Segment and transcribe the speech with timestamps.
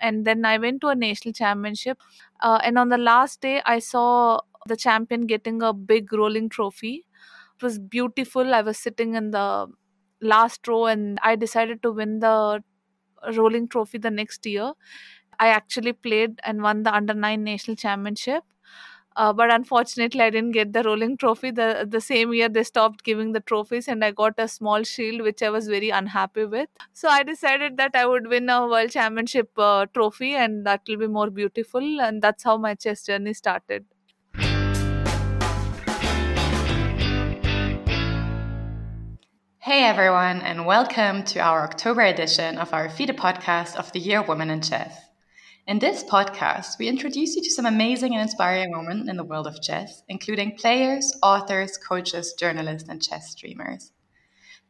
[0.00, 1.98] and then I went to a national championship.
[2.40, 7.06] Uh, and on the last day, I saw the champion getting a big rolling trophy.
[7.56, 8.54] It was beautiful.
[8.54, 9.68] I was sitting in the
[10.20, 12.62] last row, and I decided to win the
[13.36, 14.72] rolling trophy the next year.
[15.38, 18.44] I actually played and won the under nine national championship.
[19.14, 21.50] Uh, but unfortunately, I didn't get the rolling trophy.
[21.50, 25.22] The the same year they stopped giving the trophies, and I got a small shield,
[25.22, 26.68] which I was very unhappy with.
[26.92, 30.96] So I decided that I would win a world championship uh, trophy, and that will
[30.96, 32.00] be more beautiful.
[32.00, 33.84] And that's how my chess journey started.
[39.58, 44.22] Hey everyone, and welcome to our October edition of our FIDE podcast of the Year
[44.22, 45.11] Women in Chess.
[45.64, 49.46] In this podcast, we introduce you to some amazing and inspiring women in the world
[49.46, 53.92] of chess, including players, authors, coaches, journalists, and chess streamers.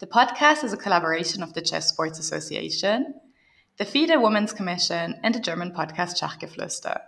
[0.00, 3.14] The podcast is a collaboration of the ChessSports Association,
[3.78, 7.00] the FIDE Women's Commission, and the German podcast Schachgeflüster.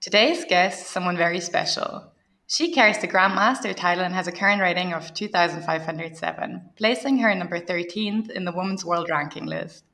[0.00, 2.12] Today's guest is someone very special.
[2.46, 7.60] She carries the Grandmaster title and has a current rating of 2,507, placing her number
[7.60, 9.84] 13th in the Women's World Ranking list.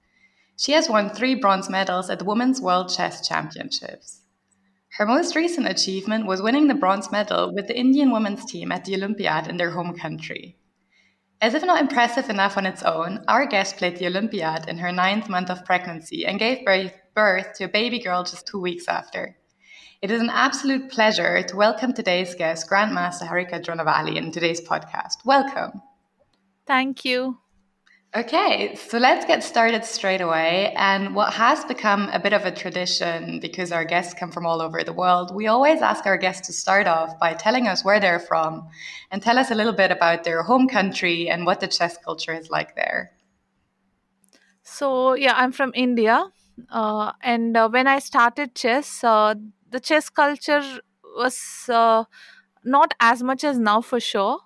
[0.56, 4.20] She has won three bronze medals at the Women's World Chess Championships.
[4.98, 8.84] Her most recent achievement was winning the bronze medal with the Indian women's team at
[8.84, 10.58] the Olympiad in their home country.
[11.41, 14.92] As if not impressive enough on its own, our guest played the Olympiad in her
[14.92, 19.36] ninth month of pregnancy and gave birth to a baby girl just two weeks after.
[20.03, 25.25] It is an absolute pleasure to welcome today's guest, Grandmaster Harika Dronavalli, in today's podcast.
[25.25, 25.83] Welcome.
[26.67, 27.39] Thank you.
[28.14, 30.74] Okay, so let's get started straight away.
[30.77, 34.60] And what has become a bit of a tradition because our guests come from all
[34.60, 38.00] over the world, we always ask our guests to start off by telling us where
[38.00, 38.68] they're from
[39.10, 42.34] and tell us a little bit about their home country and what the chess culture
[42.34, 43.12] is like there.
[44.62, 46.27] So, yeah, I'm from India.
[46.68, 49.36] Uh, and uh, when I started chess, uh,
[49.70, 50.62] the chess culture
[51.16, 52.05] was uh,
[52.62, 54.40] not as much as now for sure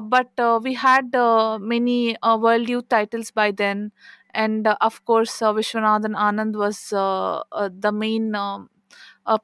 [0.00, 3.92] but uh, we had uh, many uh, world youth titles by then.
[4.32, 8.58] And uh, of course uh, viswanathan anand was uh, uh, the main uh,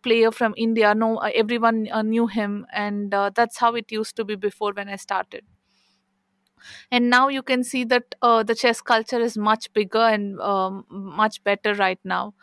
[0.02, 0.94] player from india.
[0.94, 2.66] No uh, everyone uh, knew him.
[2.72, 5.44] And uh, that's how it used to be before when i started.
[6.90, 10.84] And now you can see that uh, the chess culture is much bigger and um,
[10.90, 12.34] much better right now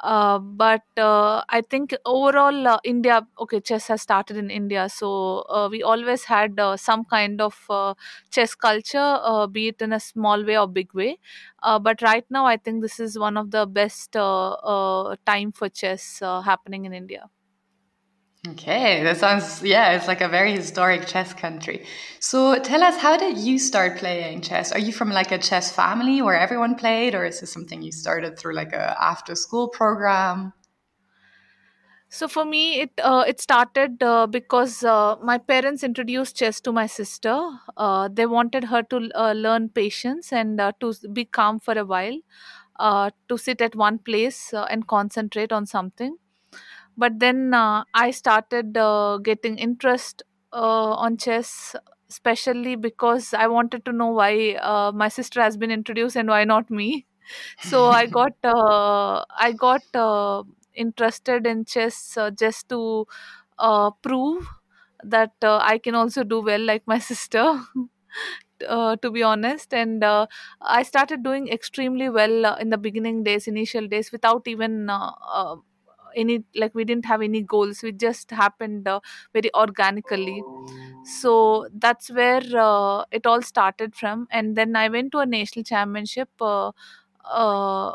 [0.00, 5.40] uh, but uh, I think overall uh, India, okay, chess has started in India, so
[5.48, 7.54] uh, we always had uh, some kind of
[8.30, 11.18] chess culture, be it in a small way or big way.
[11.62, 16.84] But right now, I think this is one of the best time for chess happening
[16.84, 17.28] in India.
[18.46, 21.84] Okay, that sounds, yeah, it's like a very historic chess country.
[22.20, 24.70] So tell us, how did you start playing chess?
[24.70, 27.90] Are you from like a chess family where everyone played, or is this something you
[27.90, 30.52] started through like a after school program?
[32.10, 36.72] So for me, it uh, it started uh, because uh, my parents introduced chess to
[36.72, 37.36] my sister.
[37.76, 41.84] Uh, they wanted her to uh, learn patience and uh, to be calm for a
[41.84, 42.18] while,
[43.28, 46.16] to sit at one place and concentrate on something.
[46.98, 51.76] But then uh, I started uh, getting interest uh, on chess,
[52.10, 56.44] especially because I wanted to know why uh, my sister has been introduced and why
[56.44, 57.06] not me.
[57.60, 60.44] So I got uh, I got uh,
[60.74, 63.06] interested in chess uh, just to
[63.58, 64.48] uh, prove
[65.04, 67.60] that uh, I can also do well like my sister.
[68.68, 70.26] Uh, to be honest and uh,
[70.60, 74.90] i started doing extremely well uh, in the beginning days initial days without even
[76.16, 79.00] any like we didn't have any goals it just happened uh,
[79.32, 80.46] very organically.
[81.02, 84.28] So that's where uh, it all started from.
[84.30, 86.72] And then i went to a national championship uh,
[87.24, 87.94] uh,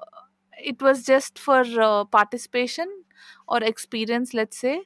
[0.64, 2.88] it was just for uh, participation
[3.48, 4.82] or experience let's say.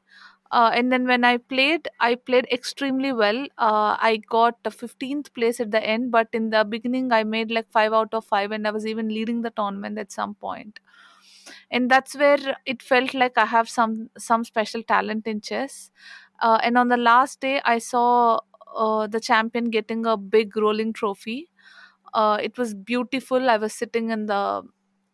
[0.50, 3.48] Uh, and then when i played i played extremely well.
[3.60, 7.70] I got a 15th place at the end but in the beginning i made like
[7.72, 10.80] 5 out of 5 and i was even leading the tournament at some point
[11.72, 15.92] and that's where it felt like i have some some special talent in chess.
[16.42, 18.40] Uh, and on the last day i saw
[18.76, 21.50] uh, the champion getting a big rolling trophy.
[22.14, 23.50] Uh, it was beautiful.
[23.50, 24.64] I was sitting in the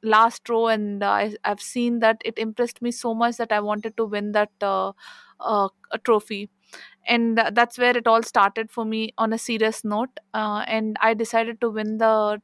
[0.06, 3.96] last row and I, i've seen that it impressed me so much that i wanted
[3.96, 4.92] to win that uh,
[5.40, 5.70] uh,
[6.04, 6.50] trophy.
[7.08, 10.20] And that's where it all started for me on a serious note.
[10.34, 12.42] Uh, and i decided to win the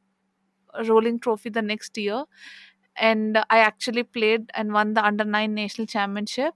[0.88, 2.24] rolling trophy the next year
[3.00, 6.54] and I actually played and won the under 9 national championship.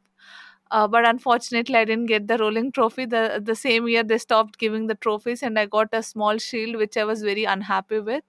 [0.78, 3.06] uh, but unfortunately i didn't get the rolling trophy.
[3.14, 6.78] The the same year they stopped giving the trophies and i got a small shield
[6.84, 8.24] which i was very unhappy with.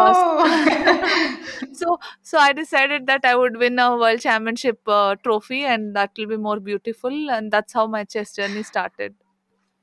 [0.00, 1.28] Uh, Oh
[1.80, 6.10] so so i decided that i would win a world championship uh, trophy and that
[6.18, 9.14] will be more beautiful and that's how my chess journey started.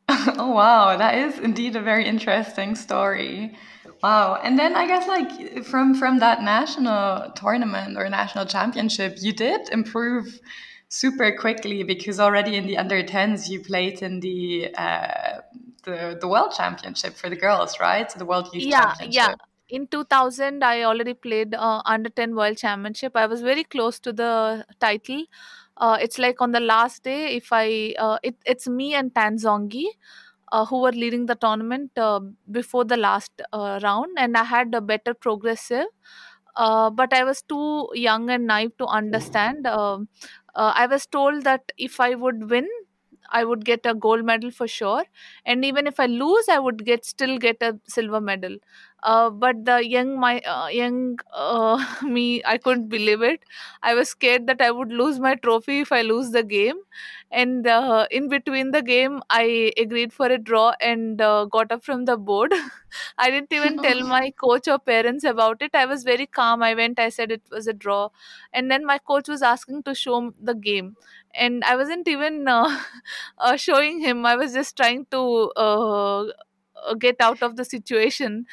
[0.38, 3.56] Oh wow, that is indeed a very interesting story.
[4.02, 4.40] Wow.
[4.42, 9.70] And then I guess like from from that national tournament or national championship, you did
[9.70, 10.40] improve
[10.88, 15.42] super quickly because already in the under 10s you played in the uh,
[15.84, 18.12] the the world championship for the girls, right?
[18.12, 19.36] So the world youth yeah yeah.
[19.70, 23.16] in 2000 i already played uh, under 10 world championship.
[23.16, 25.26] I was very close to the title.
[25.78, 29.38] Uh, it's like on the last day if i uh, it, it's me and tan
[29.38, 29.86] zhongyi
[30.52, 32.20] uh, who were leading the tournament uh,
[32.52, 35.86] before the last uh, round and i had a better progressive
[36.56, 39.68] uh, but i was too young and naive to understand.
[39.68, 40.08] Um
[40.56, 42.68] uh, i was told that if i would win
[43.40, 45.04] i would get a gold medal for sure
[45.46, 48.58] and even if i lose i would get still get a silver medal
[49.04, 53.42] uh, but the young my uh, young uh, me i couldn't believe it.
[53.84, 56.78] I was scared that i would lose my trophy if i lose the game.
[57.32, 61.84] And uh, in between the game i agreed for a draw and uh, got up
[61.84, 62.54] from the board.
[63.18, 65.76] I didn't even tell my coach or parents about it.
[65.76, 66.64] I was very calm.
[66.64, 68.10] I went i said it was a draw.
[68.54, 70.96] And then my coach was asking to show m- the game.
[71.36, 72.80] And i wasn't even uh,
[73.38, 74.26] uh, showing him.
[74.26, 76.24] I was just trying to uh,
[76.88, 78.46] uh, get out of the situation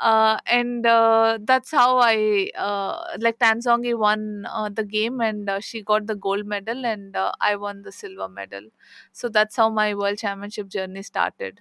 [0.00, 5.48] uh, and uh, that's how I uh, like Tan Zhongyi won uh, the game and
[5.48, 8.68] uh, she got the gold medal and uh, I won the silver medal.
[9.12, 11.60] So that's how my world championship journey started.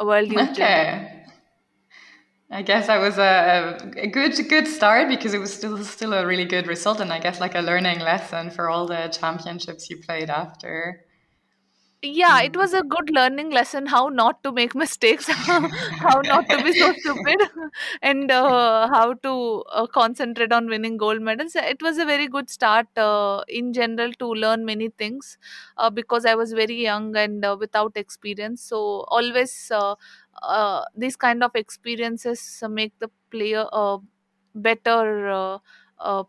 [0.00, 0.98] World youth journey.
[0.98, 1.24] Okay.
[2.50, 6.26] I guess that was a, a good good start because it was still still a
[6.26, 9.98] really good result and I guess like a learning lesson for all the championships you
[9.98, 11.04] played after.
[12.00, 16.60] Yeah, it was a good learning lesson how not to make mistakes, how not to
[16.60, 17.40] be so stupid,
[18.02, 21.56] and uh, how to uh, concentrate on winning gold medals.
[21.56, 25.38] It was a very good start uh, in general to learn many things
[25.76, 28.62] uh, because I was very young and uh, without experience.
[28.62, 28.78] So,
[29.08, 29.96] always uh,
[30.40, 33.98] uh, these kind of experiences make the player a
[34.54, 35.58] better uh,
[35.98, 36.22] uh,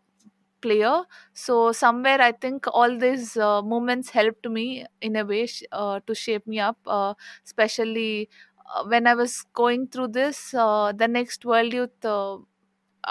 [0.62, 1.02] player.
[1.32, 6.00] So somewhere i think all these uh, moments helped me in a way sh- uh,
[6.06, 7.14] to shape me up uh,
[7.44, 8.28] especially
[8.74, 12.36] uh, when i was going through this uh, the next world youth uh,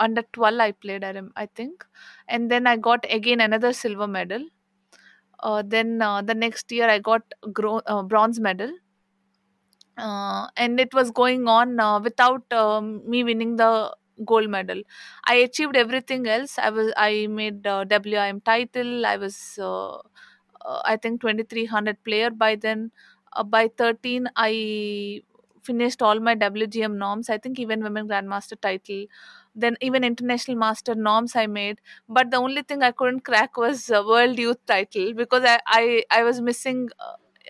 [0.05, 1.85] under 12 i played I, think.
[2.27, 4.45] And then i got again another silver medal.
[5.41, 7.23] Uh, then uh, the next year i got
[7.53, 8.71] gro- uh, bronze medal.
[9.97, 13.93] Uh, and it was going on uh, without um, me winning the
[14.25, 14.81] gold medal.
[15.25, 16.57] I achieved everything else.
[16.59, 19.05] I was i made uh, wim title.
[19.05, 22.91] I was uh, uh, i think 2300 player by then.
[23.33, 25.21] Uh, by 13 i
[25.63, 27.29] finished all my wgm norms.
[27.29, 29.05] I think even women grandmaster title.
[29.55, 31.79] Then even international master norms i made.
[32.07, 36.03] But the only thing i couldn't crack was uh, world youth title because i i,
[36.11, 36.89] I was missing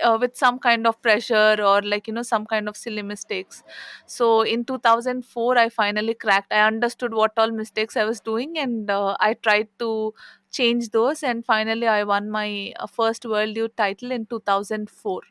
[0.04, 3.64] uh, with some kind of pressure or like you know some kind of silly mistakes.
[4.06, 6.52] So in 2004 i finally cracked.
[6.54, 10.14] I understood what all mistakes i was doing and uh, i tried to
[10.52, 15.22] change those and finally i won my uh, first world youth title in 2004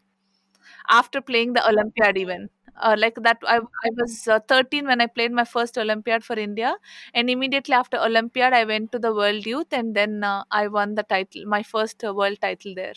[0.91, 2.49] after playing the olympiad even.
[2.81, 6.39] Uh, like that I, I was uh, 13 when i played my first olympiad for
[6.39, 6.77] india
[7.15, 10.95] and immediately after olympiad i went to the world youth and then uh, i won
[10.95, 12.95] the title my first uh, world title there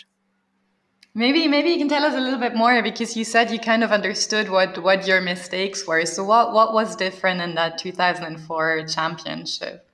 [1.14, 3.82] Maybe maybe you can tell us a little bit more because you said you kind
[3.82, 6.06] of understood what what your mistakes were.
[6.06, 9.90] So what what was different in that 2004 championship?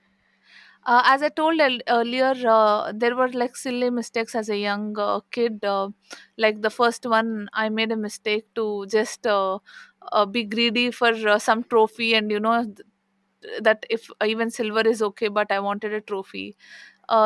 [0.86, 1.60] Uh, as I told
[1.90, 5.64] earlier, uh, there were like silly mistakes as a young uh, kid.
[5.66, 5.90] Uh,
[6.38, 9.60] like the first one, I made a mistake to just uh,
[10.14, 15.02] uh, be greedy for some trophy, and you know th- that if even silver is
[15.02, 16.56] okay, but I wanted a trophy.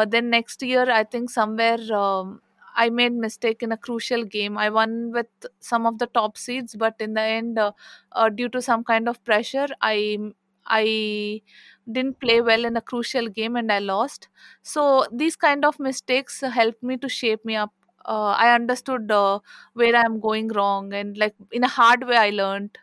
[0.08, 2.42] Then next year, I think somewhere um,
[2.76, 4.58] I made mistake in a crucial game.
[4.58, 5.28] I won with
[5.60, 7.72] some of the top seeds, but in the end, uh,
[8.14, 10.18] uh, due to some kind of pressure, I
[10.68, 11.42] I
[11.92, 14.28] didn't play well in a crucial game and I lost.
[14.62, 17.74] So these kind of mistakes helped me to shape me up.
[18.06, 19.40] Uh, I understood uh,
[19.74, 22.78] where I'm going wrong, and like in a hard way, I learned.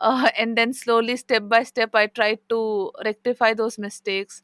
[0.00, 4.42] Uh, and then slowly, step by step, I tried to rectify those mistakes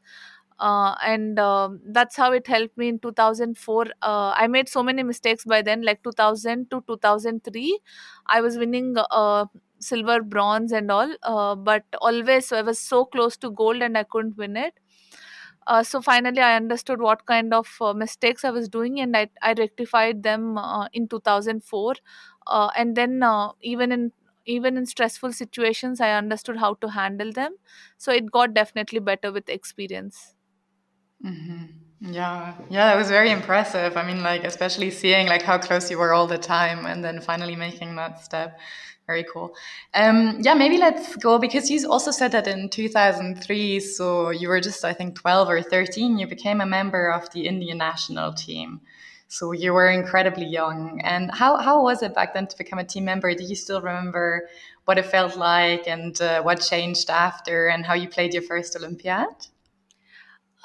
[0.59, 5.03] uh, and um, that's how it helped me in 2004 uh, i made so many
[5.03, 7.79] mistakes by then like 2000 to 2003
[8.27, 9.45] i was winning uh,
[9.79, 14.03] silver bronze and all uh, but always i was so close to gold and i
[14.03, 14.73] couldn't win it.
[15.67, 19.27] Uh, so finally i understood what kind of uh, mistakes i was doing and i,
[19.41, 20.59] I rectified them
[20.93, 21.95] in 2004
[22.47, 23.23] uh, and then
[23.61, 24.11] even in
[24.45, 27.55] even in stressful situations i understood how to handle them.
[27.97, 30.34] So it got definitely better with experience
[31.23, 32.11] Mm-hmm.
[32.13, 33.97] Yeah, yeah, it was very impressive.
[33.97, 37.21] I mean, like especially seeing like how close you were all the time, and then
[37.21, 38.59] finally making that step.
[39.07, 39.55] Very cool.
[39.93, 44.59] Um, yeah, maybe let's go because you also said that in 2003, so you were
[44.59, 48.81] just I think 12 or 13, you became a member of the Indian national team.
[49.27, 51.01] So you were incredibly young.
[51.03, 53.33] And how how was it back then to become a team member?
[53.33, 54.47] Do you still remember
[54.85, 58.75] what it felt like and uh, what changed after, and how you played your first
[58.75, 59.47] Olympiad?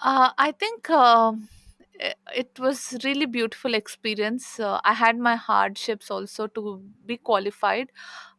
[0.03, 0.89] Uh, I think
[2.09, 4.59] i- it was really beautiful experience.
[4.61, 7.91] Uh, I had my hardships also to be qualified.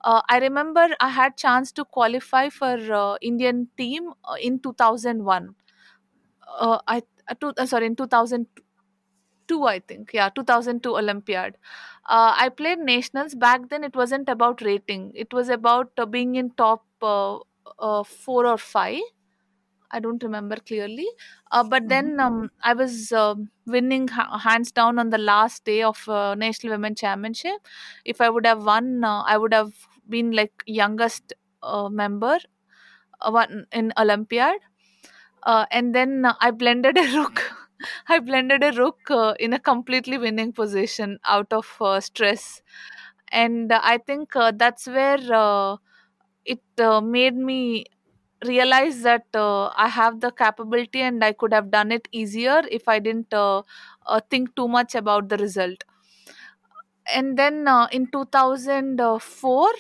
[0.04, 5.56] Uh, I remember I had chance to qualify for uh, Indian team uh, in 2001.
[6.60, 11.58] Uh, I uh, two, uh, sorry in 2002 I think yeah 2002 Olympiad.
[12.08, 13.84] Uh, I played nationals back then.
[13.84, 15.12] It wasn't about rating.
[15.16, 17.40] It was about uh, being in top uh,
[17.80, 19.02] uh, four or five
[19.92, 21.08] I don't remember clearly.
[21.52, 22.22] Uh, but then Mhm.
[22.26, 26.74] um, I was um winning ha- hands down on the last day of uh, National
[26.74, 27.68] Women Championship.
[28.06, 29.74] If I would have won, uh, I would have
[30.10, 31.34] been like youngest
[31.64, 32.38] uh, member
[33.22, 34.60] uh, one in Olympiad.
[35.44, 37.44] Uh, and then uh, I blended a rook.
[38.08, 42.62] I blended a rook uh, in a completely winning position out of uh, stress,
[43.32, 45.78] and uh, I think uh, that's where uh,
[46.46, 47.86] it uh, made me
[48.46, 52.88] realize that uh, I have the capability and I could have done it easier if
[52.88, 53.64] I didn't uh,
[54.06, 55.84] uh, think too much about the result.
[57.14, 59.72] And then uh, in 2004,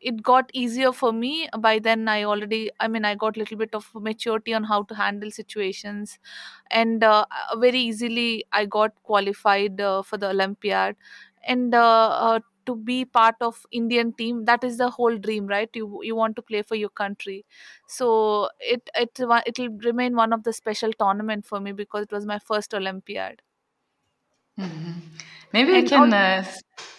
[0.00, 1.48] it got easier for me.
[1.58, 4.82] By then, I already, I mean, I got a little bit of maturity on how
[4.84, 6.18] to handle situations.
[6.70, 7.26] And uh,
[7.58, 10.96] very easily, I got qualified uh, for the Olympiad.
[11.46, 11.74] And
[12.66, 15.70] to be part of Indian team, that is the whole dream, right?
[15.74, 17.44] You you want to play for your country,
[17.86, 19.18] so it it
[19.52, 22.74] it will remain one of the special tournament for me because it was my first
[22.74, 23.42] Olympiad.
[24.58, 25.02] Mhm.
[25.52, 26.12] Maybe we And can.
[26.12, 26.44] Uh,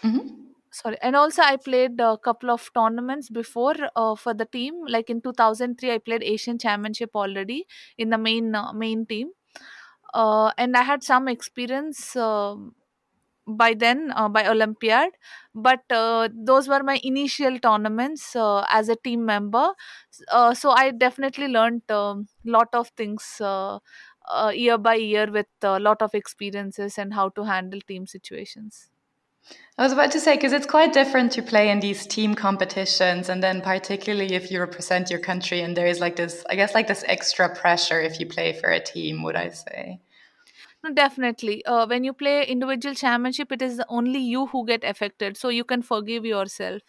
[0.03, 0.53] mhm.
[0.77, 5.10] sorry and also i played a couple of tournaments before uh, for the team like
[5.10, 7.65] in 2003 i played asian championship already
[7.98, 9.29] in the main uh, main team
[10.13, 12.75] uh, and i had some experience um
[13.47, 15.12] by then uh, by olympiad.
[15.55, 19.69] But uh, those were my initial tournaments uh, as a team member.
[20.31, 23.79] Uh, so i definitely learned a lot of things uh,
[24.29, 28.89] uh, year by year with a lot of experiences and how to handle team situations.
[29.77, 33.29] I was about to say, because it's quite different to play in these team competitions,
[33.29, 36.73] and then particularly if you represent your country, and there is like this, I guess,
[36.73, 40.00] like this extra pressure if you play for a team, would I say?
[40.83, 41.63] No, definitely.
[41.65, 45.63] Uh, when you play individual championship, it is only you who get affected, so you
[45.63, 46.81] can forgive yourself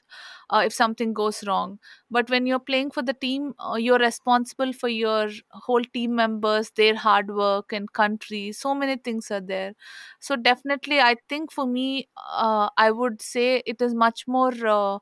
[0.51, 1.79] uh, if something goes wrong.
[2.11, 6.73] But when you're playing for the team, uh, you're responsible for your whole team members,
[6.75, 8.51] their hard work and country.
[8.51, 9.75] So many things are there.
[10.21, 14.53] So definitely, I think for me, uh, I would say it is much more.
[14.67, 14.99] Uh,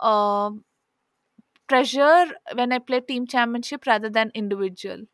[0.00, 0.50] uh,
[1.68, 5.04] pressure when I play team championship rather than individual.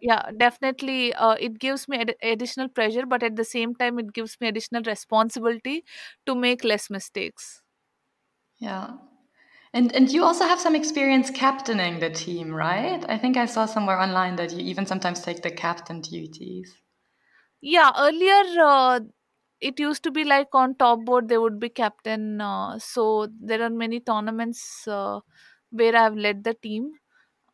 [0.00, 1.12] Yeah, definitely.
[1.14, 4.48] Uh, it gives me ad- additional pressure, but at the same time, it gives me
[4.48, 5.84] additional responsibility
[6.26, 7.62] to make less mistakes.
[8.58, 8.98] Yeah.
[9.72, 13.04] And and you also have some experience captaining the team, right?
[13.08, 16.82] I think I saw somewhere online that you even sometimes take the captain duties.
[17.60, 19.00] Yeah, earlier uh,
[19.60, 22.40] it used to be like on top board there would be captain.
[22.40, 25.20] Uh, so there are many tournaments uh,
[25.70, 26.92] where I've led the team.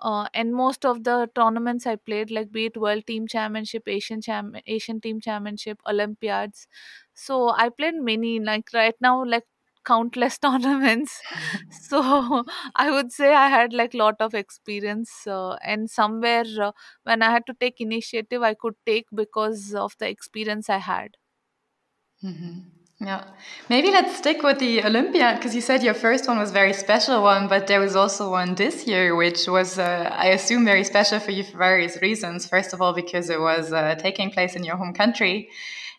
[0.00, 4.20] Uh, and most of the tournaments I played, like be it World Team Championship, Asian
[4.20, 6.66] Cham- Asian Team Championship, Olympiads.
[7.14, 9.44] So I played many, like right now, like
[9.84, 11.20] countless tournaments.
[11.70, 12.00] So
[12.76, 16.72] I would say I had like lot of experience, uh, and somewhere uh,
[17.04, 21.16] when I had to take initiative, I could take because of the experience I had.
[22.20, 23.24] hmm Yeah.
[23.68, 27.22] Maybe let's stick with the Olympiad because you said your first one was very special
[27.22, 31.20] one, but there was also one this year which was, uh, I assume, very special
[31.20, 32.48] for you for various reasons.
[32.48, 35.50] First of all, because it was uh, taking place in your home country.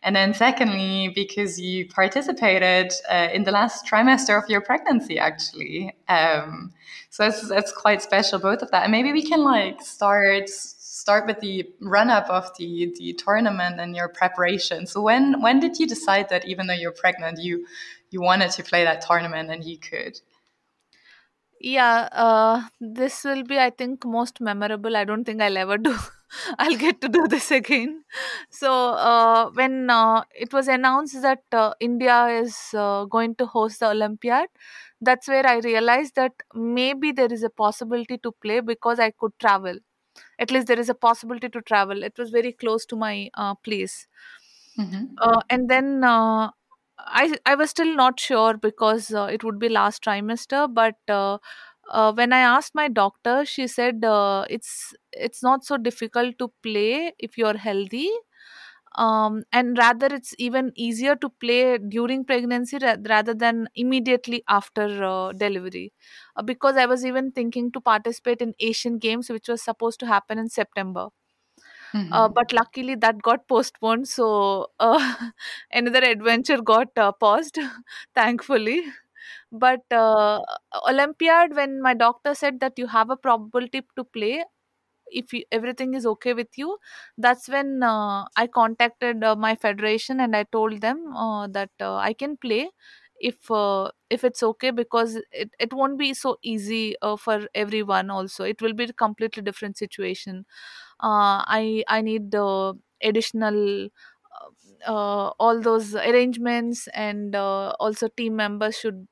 [0.01, 5.95] And then secondly, because you participated uh, in the last trimester of your pregnancy, actually.
[6.07, 6.73] Um,
[7.11, 8.83] so that's, that's quite special, both of that.
[8.83, 10.49] And maybe we can like start
[10.99, 14.87] start with the run up of the the tournament and your preparation.
[14.87, 17.65] So when when did you decide that even though you're pregnant, you
[18.09, 20.19] you wanted to play that tournament and you could?
[21.59, 24.95] Yeah, uh, this will be, I think, most memorable.
[24.95, 25.95] I don't think I'll ever do.
[26.59, 28.03] I'll get to do this again.
[28.51, 33.79] So uh, when uh, it was announced that uh, India is uh, going to host
[33.79, 34.49] the Olympiad,
[35.01, 39.31] that's where I realized that maybe there is a possibility to play because I could
[39.39, 39.79] travel.
[40.39, 42.03] At least there is a possibility to travel.
[42.03, 44.07] It was very close to my uh, place.
[44.75, 46.51] hmm Uh, and then uh,
[46.99, 51.37] I I was still not sure because uh, it would be last trimester, but uh,
[51.89, 56.51] uh, when I asked my doctor, she said uh, it's it's not so difficult to
[56.61, 58.09] play if you're healthy.
[58.97, 65.03] Um, and rather, it's even easier to play during pregnancy ra- rather than immediately after
[65.03, 65.93] uh, delivery.
[66.35, 70.07] Uh, because I was even thinking to participate in Asian Games, which was supposed to
[70.07, 71.09] happen in September.
[72.09, 75.15] Uh, hmm but luckily that got postponed so uh,
[75.71, 77.57] another adventure got uh, paused
[78.15, 78.81] thankfully.
[79.51, 80.41] But uh,
[80.89, 84.45] olympiad when my doctor said that you have a probability to play
[85.11, 86.77] if you, everything is okay with you
[87.17, 91.95] that's when uh, i contacted uh, my federation and i told them uh, that uh,
[91.95, 92.69] i can play
[93.19, 98.11] if uh, if it's okay because it, it won't be so easy uh, for everyone
[98.11, 98.43] also.
[98.43, 100.45] It will be a completely different situation.
[100.99, 103.89] I i need the additional
[104.87, 109.07] all those arrangements and also team members should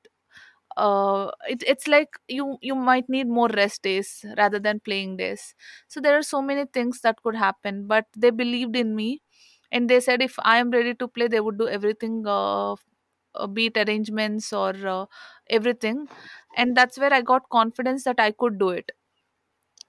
[0.76, 5.54] uh it, it's like you you might need more rest days rather than playing days.
[5.88, 9.22] So there are so many things that could happen but they believed in me
[9.72, 12.72] and they said if i am ready to play they would do everything uh,
[13.34, 15.06] uh be arrangements or uh,
[15.50, 16.08] everything.
[16.56, 18.90] And that's where i got confidence that i could do it.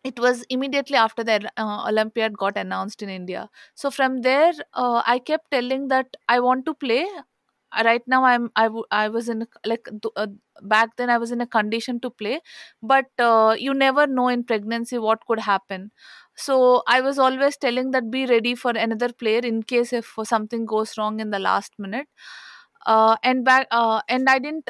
[0.04, 3.50] It was immediately after the uh, olympiad got announced in india.
[3.76, 7.06] So from there uh, i kept telling that i want to play
[7.86, 10.28] right now i'm i, w- I was in like uh,
[10.62, 12.40] back then i was in a condition to play
[12.82, 15.92] but uh, you never know in pregnancy what could happen
[16.36, 20.66] so i was always telling that be ready for another player in case if something
[20.66, 22.08] goes wrong in the last minute
[22.86, 24.70] uh, and back uh, and i didn't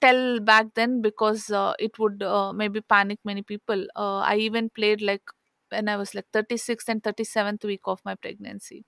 [0.00, 3.86] tell back then because uh, it would uh, maybe panic many people.
[3.96, 5.22] Uh, I even played like
[5.70, 8.84] when I was like 36th and 37th week of my pregnancy.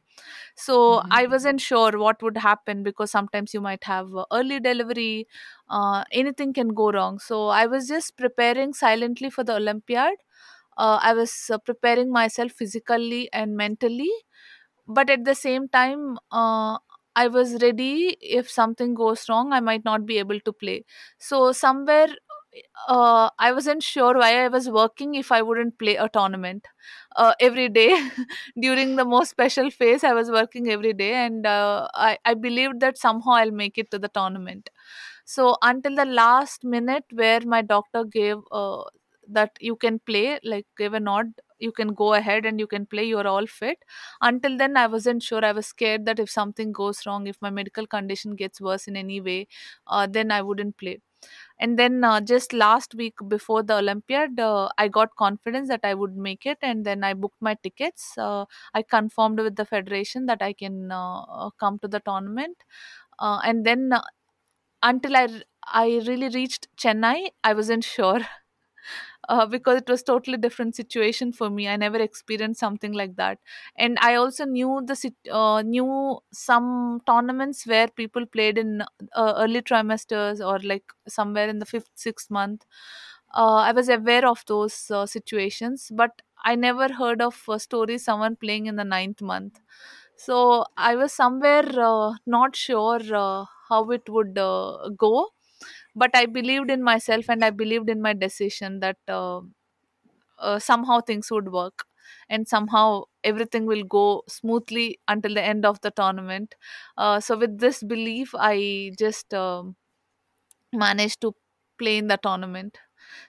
[0.57, 5.29] So I hmm wasn't sure what would happen because sometimes you might have early delivery,
[5.69, 7.19] uh, anything can go wrong.
[7.19, 10.15] So I was just preparing silently for the Olympiad.
[10.77, 14.11] Uh, I was uh, preparing myself physically and mentally
[14.87, 16.79] but at the same time uh,
[17.17, 20.85] i was ready if something goes wrong i might not be able to play
[21.19, 22.09] so somewhere
[22.89, 26.67] uh, i wasn't sure why i was working if i wouldn't play a tournament
[27.17, 27.91] uh, every day.
[28.61, 32.81] During the most special phase i was working every day and uh, I, I believed
[32.81, 34.71] that somehow i'll make it to the tournament.
[35.25, 38.83] So until the last minute where my doctor gave uh,
[39.29, 41.27] that you can play like gave a nod
[41.61, 43.79] you can go ahead and you can play you're all fit.
[44.21, 45.45] Until then i wasn't sure.
[45.45, 48.97] I was scared that if something goes wrong if my medical condition gets worse in
[48.97, 49.47] any way
[49.87, 51.01] uh, then i wouldn't play
[51.59, 55.95] and then uh, just last week before the olympiad uh, i got confidence that i
[55.95, 58.17] would make it and then i booked my tickets.
[58.19, 62.57] Uh, i confirmed with the federation that i can uh, uh, come to the tournament.
[63.19, 63.93] Uh, and then
[64.83, 65.17] until
[65.83, 68.21] i really reached chennai i wasn't sure
[69.35, 71.69] uh, because it was totally different situation for me.
[71.69, 73.39] I never experienced something like that.
[73.77, 74.97] And i also knew the
[75.41, 78.83] uh, knew some tournaments where people played in
[79.15, 82.67] uh, early trimesters or like somewhere in the fifth sixth month.
[83.43, 87.97] Uh, i was aware of those uh, situations but i never heard of a story
[87.99, 89.61] someone playing in the ninth month.
[90.17, 93.01] So i was somewhere uh, not sure
[93.69, 94.35] how it would
[95.07, 95.29] go
[96.03, 99.41] but i believed in myself and i believed in my decision that uh,
[100.39, 101.85] uh, somehow things would work
[102.29, 106.55] and somehow everything will go smoothly until the end of the tournament.
[106.97, 109.77] Uh, so with this belief i just um,
[110.73, 111.35] managed to
[111.79, 112.79] play in the tournament.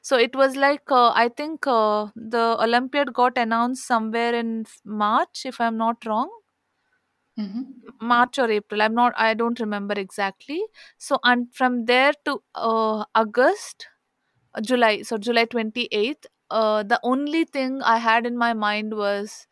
[0.02, 5.44] So it was like uh, i think uh, the olympiad got announced somewhere in march
[5.46, 6.32] if i'm not wrong
[7.42, 7.64] hmm
[8.12, 10.62] march or april i'm not i don't remember exactly
[10.98, 13.88] so and from there to uh, august
[14.56, 16.28] uh, July, so July 28th.
[16.52, 19.48] Uh, the only thing I had in my mind was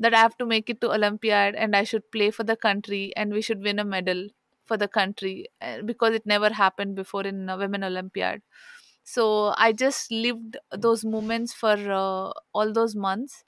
[0.00, 3.12] that I have to make it to Olympiad and I should play for the country
[3.16, 4.28] and we should win a medal
[4.64, 8.42] for the country uh, because it never happened before in a Women Olympiad.
[9.04, 13.44] So I just lived those moments for uh, all those months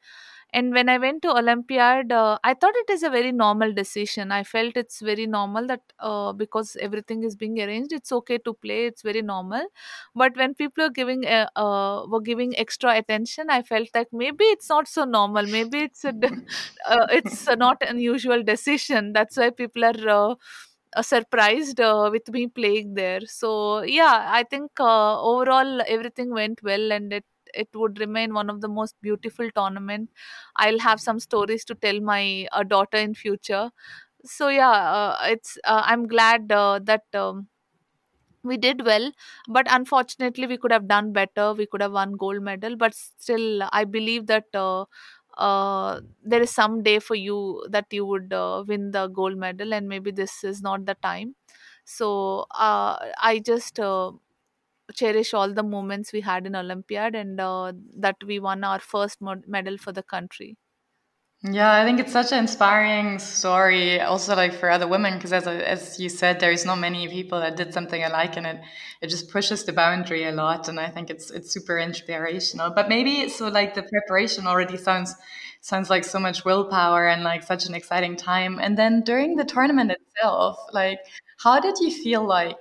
[0.59, 4.31] and when i went to olympiad uh, i thought it is a very normal decision.
[4.33, 8.55] I felt it's very normal that uh, because everything is being arranged it's okay to
[8.55, 9.67] play it's very normal.
[10.15, 14.45] But when people are giving uh, uh, were giving extra attention i felt like maybe
[14.57, 15.47] it's not so normal.
[15.47, 16.29] Maybe it's a d-
[16.89, 19.13] uh, it's a not unusual decision.
[19.13, 20.35] That's why people are uh,
[20.97, 23.21] uh, surprised uh, with me playing there.
[23.27, 27.25] So yeah i think uh, overall everything went well and it
[27.57, 30.11] it would remain one of the most beautiful tournament.
[30.57, 33.71] I'll have some stories to tell my uh, daughter in future.
[34.25, 37.49] So yeah uh, it's uh, i'm glad uh, that um,
[38.43, 39.11] we did well
[39.49, 41.55] but unfortunately we could have done better.
[41.55, 44.85] We could have won gold medal but still i believe that uh,
[45.39, 49.73] uh, there is some day for you that you would uh, win the gold medal
[49.75, 51.35] and maybe this is not the time.
[51.85, 53.81] So i just
[54.95, 59.19] cherish all the moments we had in olympiad and uh, that we won our first
[59.47, 60.57] medal for the country
[61.47, 65.47] Yeah, I think it's such an inspiring story, also like for other women, because as
[65.47, 68.61] as you said, there's not many people that did something alike, and it
[69.03, 72.71] it just pushes the boundary a lot, and I think it's it's super inspirational.
[72.71, 75.15] But maybe so like the preparation already sounds
[75.61, 78.59] sounds like so much willpower and like such an exciting time.
[78.59, 81.01] And then during the tournament itself, like
[81.41, 82.57] how did you feel like?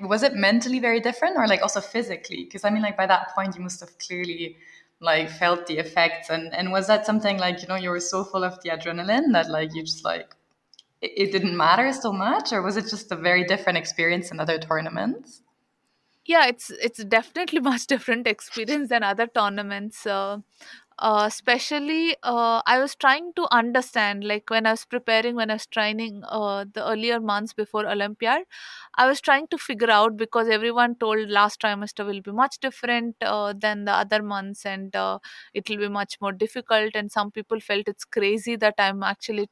[0.00, 2.44] Was it mentally very different, or like also physically?
[2.44, 4.56] Because I mean, like by that point, you must have clearly
[5.00, 6.30] like felt the effects.
[6.30, 9.32] And and was that something like you know you were so full of the adrenaline
[9.32, 10.34] that like you just like
[11.00, 12.52] it, it didn't matter so much?
[12.52, 15.42] Or was it just a very different experience in other tournaments?
[16.26, 20.06] Yeah it's it's definitely much different experience than other tournaments.
[20.06, 20.38] Uh,
[20.98, 25.54] uh, especially uh, i was trying to understand like when i was preparing when i
[25.54, 28.44] was training uh, the earlier months before olympiad
[28.96, 33.16] i was trying to figure out because everyone told last trimester will be much different
[33.22, 35.18] uh, than the other months and uh,
[35.52, 39.48] it will be much more difficult and some people felt it's crazy that i'm actually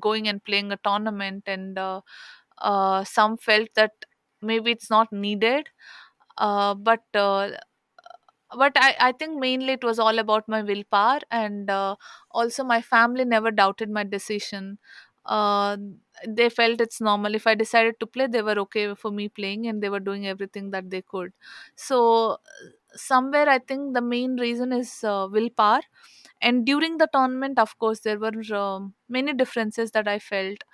[0.00, 2.00] going and playing a tournament and uh,
[3.04, 3.92] some felt that
[4.42, 5.68] maybe it's not needed
[6.38, 7.02] but
[8.56, 11.96] but I, I think mainly it was all about my willpower and uh,
[12.30, 14.78] also my family never doubted my decision.
[15.24, 15.76] Uh,
[16.26, 17.34] they felt it's normal.
[17.34, 20.26] If i decided to play they were okay for me playing and they were doing
[20.26, 21.32] everything that they could.
[21.74, 22.38] So
[22.94, 25.80] somewhere i think the main reason is uh, willpower.
[26.40, 30.64] And during the tournament of course there were um, many differences that i felt.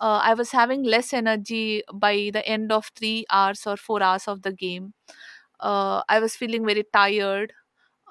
[0.00, 4.26] Uh, i was having less energy by the end of 3 hours or 4 hours
[4.28, 4.94] of the game
[5.60, 7.52] uh, i was feeling very tired.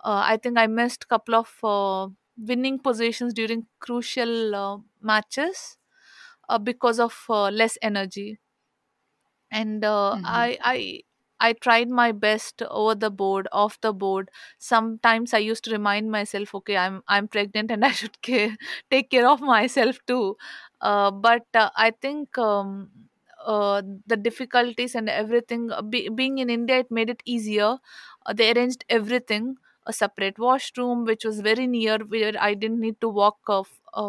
[0.03, 2.07] Uh, i think i missed couple of uh,
[2.51, 5.77] winning positions during crucial uh, matches
[6.49, 8.39] uh, because of uh, less energy.
[9.51, 11.01] And uh, hmm i i
[11.39, 14.29] i tried my best over the board off the board.
[14.59, 18.55] Sometimes i used to remind myself okay i'm i'm pregnant and i should care,
[18.91, 20.37] take care of myself too.
[20.81, 23.08] Uh, but uh, i think um,
[23.45, 27.77] uh, the difficulties and everything uh, be, being in india it made it easier.
[28.25, 32.99] Uh, they arranged everything a separate washroom which was very near where i didn't need
[33.01, 33.63] to walk uh,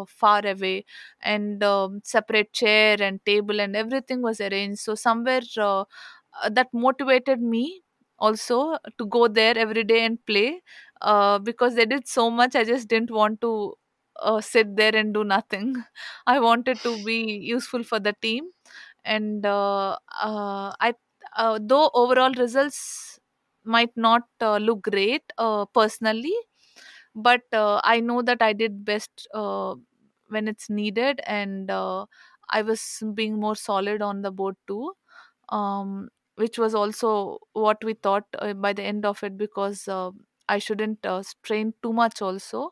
[0.07, 0.85] far away
[1.21, 4.79] and um, separate chair and table and everything was arranged.
[4.81, 7.81] So somewhere uh, uh, that motivated me
[8.19, 10.61] also to go there every day and play
[11.01, 13.73] uh, because they did so much i just didn't want to
[14.21, 15.75] uh, sit there and do nothing.
[16.27, 18.49] I wanted to be useful for the team
[19.05, 20.93] and uh, uh, i
[21.35, 23.19] uh, though overall results
[23.63, 26.35] might not uh, look great uh, personally
[27.15, 29.27] but uh, i know that i did best
[30.29, 34.93] when it's needed and i was being more solid on the board too
[35.49, 38.25] um, which was also what we thought
[38.57, 39.87] by the end of it because
[40.49, 42.71] i shouldn't strain too much also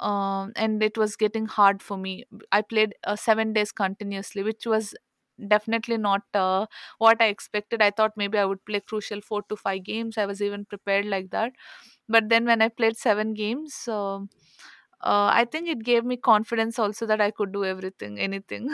[0.00, 2.24] um, and it was getting hard for me.
[2.52, 4.94] I played uh, seven days continuously which was
[5.46, 6.66] definitely not uh,
[6.98, 7.82] what i expected.
[7.82, 10.18] I thought maybe i would play crucial four to five games.
[10.18, 11.52] I was even prepared like that.
[12.08, 14.30] But then when i played seven games um
[15.02, 18.68] uh, i think it gave me confidence also that i could do everything anything.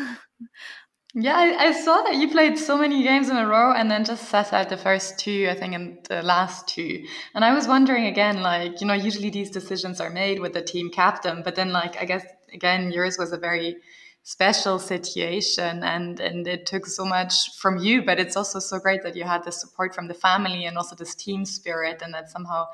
[1.16, 4.04] Yeah, I, I saw that you played so many games in a row and then
[4.04, 7.04] just sat out the first two, I think, and the last two.
[7.34, 10.62] And I was wondering again, like, you know, usually these decisions are made with the
[10.62, 13.76] team captain, but then, like, I guess, again, yours was a very
[14.24, 19.02] special situation and and it took so much from you but it's also so great
[19.02, 22.30] that you had the support from the family and also this team spirit and that
[22.30, 22.64] somehow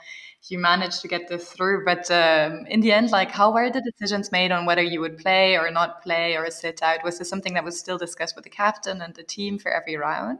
[0.48, 1.84] you managed to get this through.
[1.84, 5.18] But um, in the end, like, how were the decisions made on whether you would
[5.18, 7.04] play or not play or sit out?
[7.04, 9.96] Was this something that was still discussed with the captain and the team for every
[9.96, 10.38] round?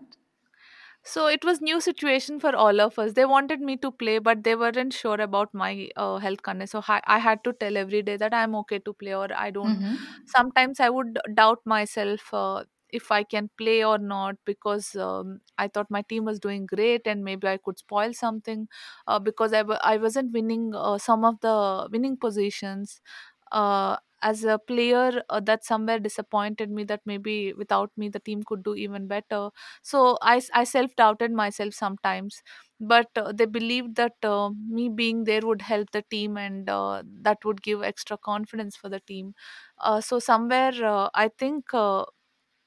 [1.03, 4.43] So it was new situation for all of us they wanted me to play but
[4.45, 8.03] they weren't sure about my uh, health condition so I, I had to tell every
[8.03, 10.11] day that i'm okay to play or i don't Mm-hmm.
[10.27, 15.69] sometimes i would doubt myself uh, if i can play or not because um, i
[15.69, 18.69] thought my team was doing great and maybe i could spoil something
[19.07, 23.01] uh, because I w- I wasn't winning uh, some of the winning positions
[23.53, 28.43] uh, as a player uh, that somewhere disappointed me that maybe without me the team
[28.43, 29.51] could do even better
[29.83, 32.43] so i, I self-doubted myself sometimes
[32.81, 37.03] but uh, they believed that uh, me being there would help the team and uh,
[37.23, 39.35] that would give extra confidence for the team
[39.79, 41.67] uh, so somewhere uh, i think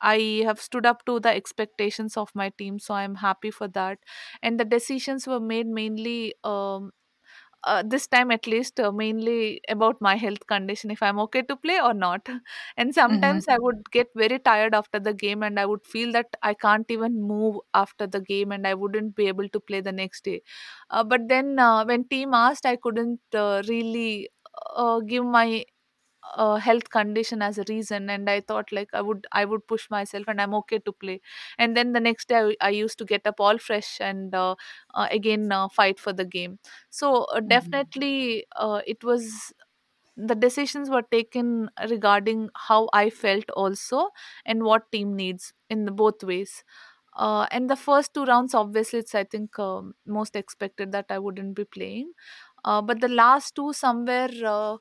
[0.01, 3.99] I have stood up to the expectations of my team, so I'm happy for that.
[4.41, 6.91] And the decisions were made mainly um,
[7.65, 11.55] uh, this time at least uh, mainly about my health condition if i'm okay to
[11.55, 12.27] play or not
[12.77, 13.63] and sometimes i Mm-hmm.
[13.65, 17.21] would get very tired after the game and i would feel that i can't even
[17.21, 20.41] move after the game and i wouldn't be able to play the next day
[20.89, 24.29] uh, but then uh, when team asked i couldn't uh, really
[24.75, 25.65] uh, give my
[26.35, 29.89] uh, health condition as a reason and i thought like i would i would push
[29.89, 31.21] myself and i'm okay to play.
[31.57, 34.55] And then the next day i, I used to get up all fresh and uh,
[34.93, 36.59] uh, again uh, fight for the game.
[36.89, 37.81] So uh, Mm-hmm.
[37.81, 39.53] definitely uh, it was
[40.15, 44.09] the decisions were taken regarding how i felt also
[44.45, 46.63] and what team needs in the both ways.
[47.15, 51.19] Uh, and the first two rounds obviously it's i think um, most expected that i
[51.19, 52.11] wouldn't be playing.
[52.65, 54.77] Uh, but the last two somewhere uh,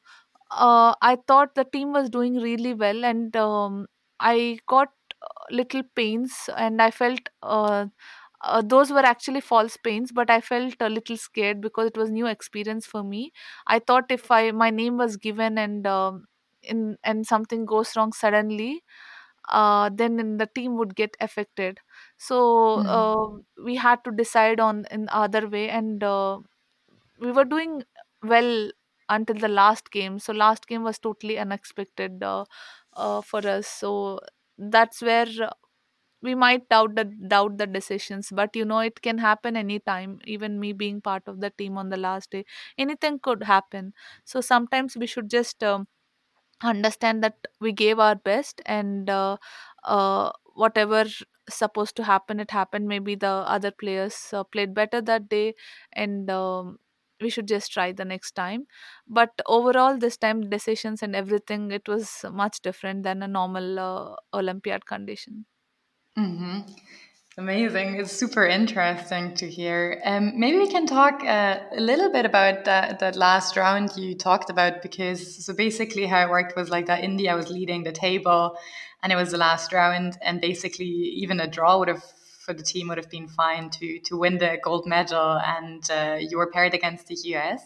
[0.52, 3.86] uh, I thought the team was doing really well, and um,
[4.20, 4.88] I got
[5.22, 7.86] uh, little pains, and I felt uh,
[8.42, 12.10] uh, those were actually false pains, but I felt a little scared because it was
[12.10, 13.32] new experience for me.
[13.66, 16.26] I thought if I my name was given and um,
[16.62, 18.82] in and something goes wrong suddenly,
[19.48, 21.80] uh, then in the team would get affected.
[22.18, 23.02] So Mm-hmm.
[23.02, 26.40] uh, we had to decide on in other way, and uh,
[27.20, 27.82] we were doing
[28.22, 28.70] well
[29.16, 30.18] until the last game.
[30.18, 32.44] So last game was totally unexpected uh,
[32.94, 33.66] uh, for us.
[33.68, 34.20] So
[34.58, 35.50] that's where uh,
[36.22, 40.20] we might doubt the doubt the decisions, but you know it can happen anytime.
[40.24, 42.44] Even me being part of the team on the last day,
[42.78, 43.92] anything could happen.
[44.24, 45.88] So sometimes we should just um,
[46.62, 49.36] understand that we gave our best and uh,
[49.84, 51.04] uh, whatever
[51.50, 55.54] supposed to happen it happened maybe the other players uh, played better that day
[55.92, 56.78] and um,
[57.22, 58.66] we should just try the next time
[59.06, 64.16] but overall this time decisions and everything it was much different than a normal uh,
[64.34, 65.46] olympiad condition
[66.18, 66.72] Mm-hmm.
[67.38, 67.96] Amazing.
[67.96, 70.02] It's super interesting to hear.
[70.04, 74.14] Um, maybe we can talk uh, a little bit about that, that last round you
[74.14, 77.92] talked about because so basically how it worked was like that India was leading the
[77.92, 78.58] table
[79.02, 82.04] and it was the last round and basically even a draw would have
[82.44, 86.18] for the team would have been fine to to win the gold medal and uh,
[86.20, 87.62] you were paired against the US.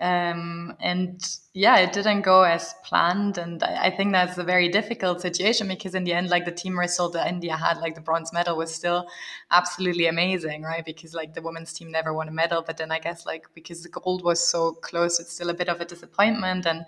[0.00, 1.20] Um, and
[1.54, 3.38] yeah, it didn't go as planned.
[3.38, 6.50] And I, I think that's a very difficult situation because in the end, like the
[6.50, 9.08] team result that India had, like the bronze medal was still
[9.52, 10.84] absolutely amazing, right?
[10.84, 12.64] Because like the women's team never won a medal.
[12.66, 15.68] But then I guess like because the gold was so close, it's still a bit
[15.68, 16.66] of a disappointment.
[16.66, 16.84] And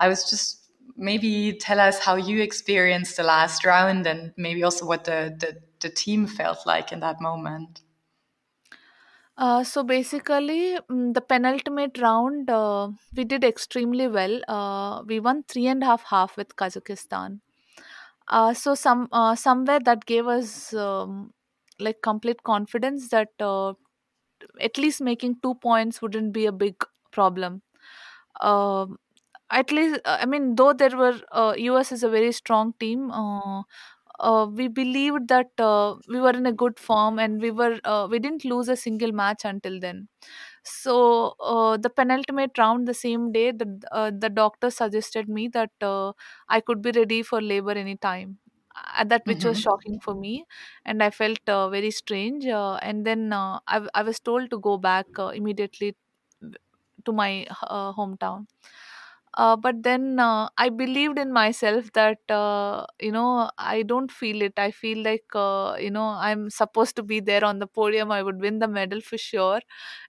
[0.00, 0.64] I was just
[0.96, 5.58] maybe tell us how you experienced the last round and maybe also what the, the,
[5.84, 7.82] the team felt like in that moment.
[9.36, 14.40] uh, so basically mm, the penultimate round uh, we did extremely well.
[14.48, 17.40] Uh, we won three and a half half with kazakhstan.
[18.28, 21.32] Uh, so some uh, somewhere that gave us um,
[21.80, 23.74] like complete confidence that uh,
[24.60, 26.76] at least making two points wouldn't be a big
[27.12, 27.62] problem.
[28.40, 28.98] Um,
[29.50, 33.10] at least i mean though there were us is a very strong team
[34.20, 38.06] uh, we believed that uh, we were in a good form and we were uh,
[38.10, 40.08] we didn't lose a single match until then.
[40.62, 45.70] So uh, the penultimate round the same day the uh, the doctor suggested me that
[45.82, 46.12] uh,
[46.48, 48.38] i could be ready for labor anytime.
[48.98, 49.64] Uh, that which was Mm-hmm.
[49.64, 50.44] shocking for me
[50.84, 54.58] and i felt uh, very strange uh, and then uh, I, I was told to
[54.58, 55.94] go back uh, immediately
[57.04, 58.46] to my uh, hometown
[59.36, 64.42] uh, but then uh, i believed in myself that uh, you know i don't feel
[64.42, 64.52] it.
[64.58, 68.10] I feel like uh, you know i'm supposed to be there on the podium.
[68.12, 69.60] I would win the medal for sure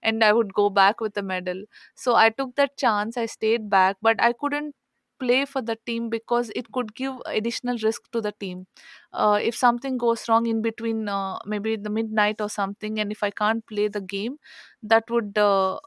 [0.04, 1.64] and i would go back with the medal.
[1.96, 3.18] So i took that chance.
[3.18, 4.76] I stayed back but i couldn't
[5.20, 8.68] play for the team because it could give additional risk to the team.
[9.14, 13.24] Uh, if something goes wrong in between uh, maybe the midnight or something and if
[13.24, 14.36] i can't play the game
[14.84, 15.80] that would uh,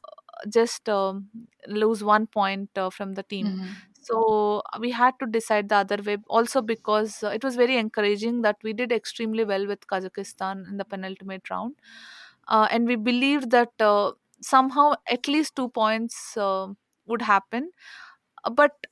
[0.49, 1.29] just um,
[1.67, 3.55] lose one point uh, from the team.
[3.57, 3.73] Mm-hmm.
[4.01, 6.17] so we had to decide the other way.
[6.29, 10.77] Also because uh, it was very encouraging that we did extremely well with kazakhstan in
[10.77, 11.77] the penultimate round.
[12.47, 16.69] Uh, and we believed that uh, somehow at least two points uh,
[17.07, 17.71] would happen.
[18.45, 18.87] Uh, but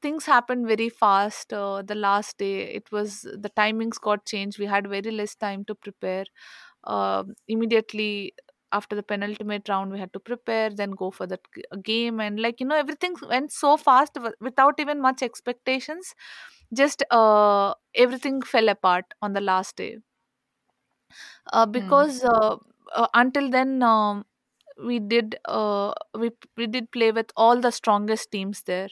[0.00, 1.52] things happened very fast.
[1.52, 4.58] Uh, the last day it was the timings got changed.
[4.58, 6.24] We had very less time to prepare.
[6.84, 8.34] Uh, immediately
[8.72, 12.40] after the penultimate round we had to prepare then go for the g- game and
[12.40, 16.14] like you know everything went so fast without even much expectations.
[16.74, 19.98] Just uh, everything fell apart on the last day.
[21.52, 22.02] Uh, Hmm.
[22.02, 22.56] because uh,
[22.94, 24.24] uh, until then um,
[24.84, 28.88] we did uh, we we did play with all the strongest teams there.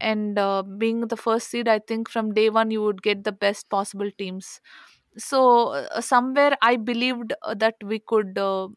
[0.00, 3.32] And uh, being the first seed i think from day one you would get the
[3.32, 4.60] best possible teams.
[5.18, 8.68] So uh, somewhere i believed uh, that we could uh,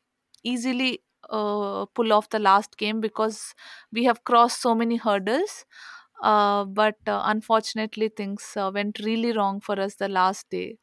[0.46, 3.56] easily uh, pull off the last game because
[3.92, 5.66] we have crossed so many hurdles.
[6.24, 10.78] Uh, but uh, unfortunately things uh, went really wrong for us the last day.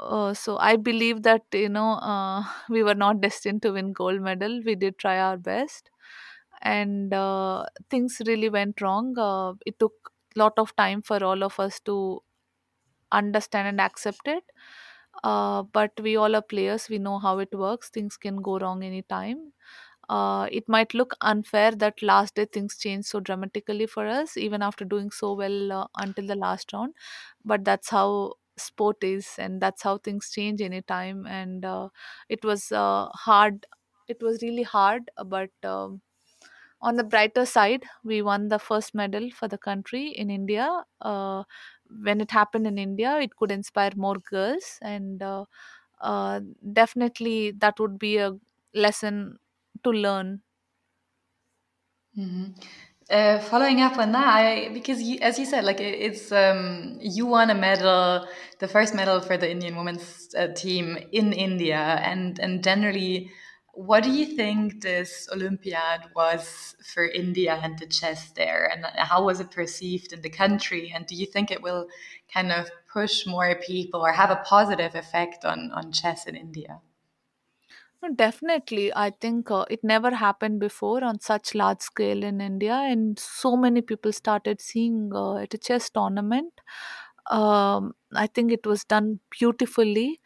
[0.00, 4.20] Uh, so i believe that you know uh, we were not destined to win gold
[4.20, 4.60] medal.
[4.64, 5.90] We did try our best.
[6.62, 7.12] And
[7.90, 9.14] things really went wrong.
[9.66, 12.22] It took a lot of time for all of us to
[13.12, 14.44] understand and accept it
[15.24, 18.82] uh, but we all are players we know how it works things can go wrong
[18.82, 19.52] anytime.
[20.08, 24.60] Uh, it might look unfair that last day things change so dramatically for us even
[24.60, 26.94] after doing so well uh, until the last round.
[27.44, 31.26] But that's how sport is and that's how things change anytime.
[31.26, 31.88] And uh,
[32.28, 33.66] it was uh, hard
[34.08, 36.02] it was really hard but um,
[36.80, 40.84] on the brighter side, we won the first medal for the country in India.
[41.00, 41.44] Uh,
[42.02, 45.44] when it happened in India, it could inspire more girls, and uh,
[46.00, 46.40] uh,
[46.72, 48.38] definitely that would be a
[48.74, 49.38] lesson
[49.84, 50.42] to learn.
[52.16, 52.54] Mhm.
[53.10, 56.98] Uh, following up on that, I, because you, as you said, like it, it's um,
[57.00, 58.26] you won a medal,
[58.58, 63.30] the first medal for the Indian women's uh, team in India, and and generally,
[63.72, 69.24] what do you think this Olympiad was for India and the chess there, and how
[69.24, 71.88] was it perceived in the country, and do you think it will
[72.32, 76.80] kind of push more people or have a positive effect on on chess in India?
[78.02, 82.74] No, Definitely, I think uh, it never happened before on such large scale in India,
[82.74, 86.52] and so many people started seeing uh, at a chess tournament.
[87.30, 90.20] Um, I think it was done beautifully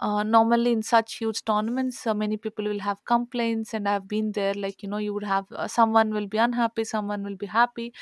[0.00, 4.32] uh, normally in such huge tournaments uh, many people will have complaints and i've been
[4.32, 7.46] there like you know you would have uh, someone will be unhappy someone will be
[7.46, 7.92] happy.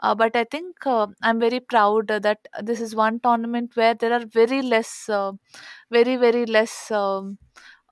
[0.00, 4.12] Uh, but i think uh, i'm very proud that this is one tournament where there
[4.12, 5.32] are very less uh,
[5.90, 7.38] very very less um,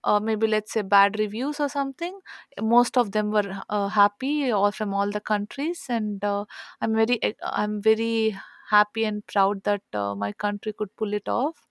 [0.05, 2.19] uh, maybe let's say bad reviews or something.
[2.61, 6.45] Most of them were uh, happy all from all the countries and uh,
[6.81, 8.37] i'm very i'm very
[8.71, 9.83] happy and proud that
[10.17, 11.69] my country could pull it off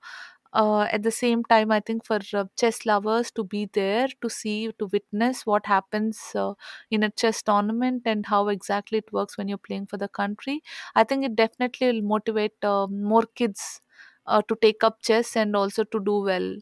[0.54, 4.30] uh, at the same time i think for uh, chess lovers to be there to
[4.30, 6.54] see to witness what happens uh,
[6.90, 10.62] in a chess tournament and how exactly it works when you're playing for the country
[10.96, 13.82] i think it definitely will motivate uh, more kids
[14.28, 16.56] uh, to take up chess and also to do well.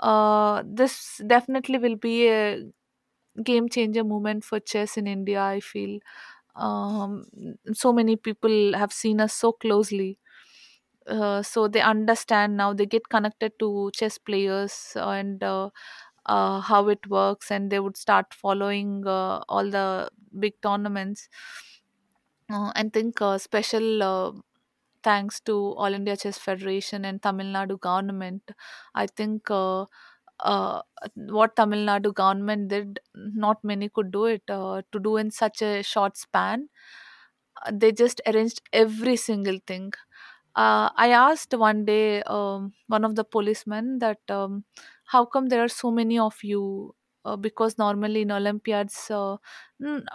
[0.00, 2.62] Uh, this definitely will be a
[3.44, 5.98] game changer moment for chess in india i feel.
[6.56, 7.26] Um,
[7.74, 10.18] so many people have seen us so closely
[11.10, 15.70] uh, so they understand now they get connected to chess players and uh,
[16.26, 21.28] uh, how it works and they would start following uh, all the big tournaments.
[22.52, 24.42] Uh, and think special
[25.08, 28.52] thanks to all india chess federation and tamil nadu government
[29.02, 29.84] i think uh,
[31.38, 32.90] what tamil nadu government did
[33.46, 36.68] not many could do it uh, to do in such a short span.
[37.72, 39.92] They just arranged every single thing
[40.60, 44.64] uh, I asked one day um, one of the policemen that um,
[45.06, 46.94] how come there are so many of you?
[47.24, 49.36] Uh, because normally in Olympiads, uh,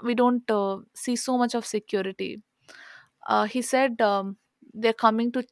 [0.04, 2.42] we don't uh, see so much of security.
[3.28, 4.38] Uh, he said um,
[4.74, 5.44] they're coming to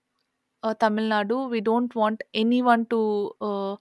[0.64, 1.50] uh, Tamil Nadu.
[1.50, 3.76] We don't want anyone to uh,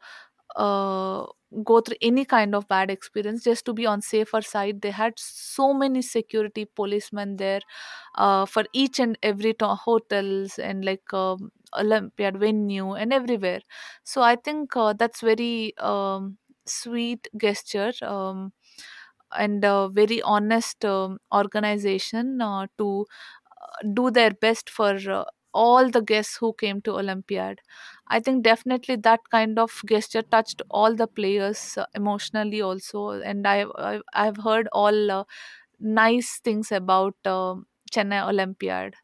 [0.56, 1.26] uh,
[1.64, 4.80] go through any kind of bad experience just to be on safer side.
[4.82, 7.60] They had so many security policemen there
[8.16, 13.60] uh, for each and every to- hotels and like um, olympiad venue and everywhere.
[14.04, 18.52] So i think uh, that's very um, sweet gesture um,
[19.32, 23.06] and a very honest um, organization uh, to
[23.62, 27.60] uh, do their best for uh, all the guests who came to olympiad
[28.08, 33.46] i think definitely that kind of gesture touched all the players uh, emotionally also and
[33.46, 33.64] i
[34.14, 35.24] i've, heard all uh,
[35.80, 38.94] nice things about um Chennai Olympiad.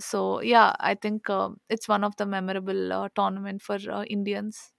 [0.00, 4.73] So yeah, I think um, it's one of the memorable uh, tournament for uh, Indians.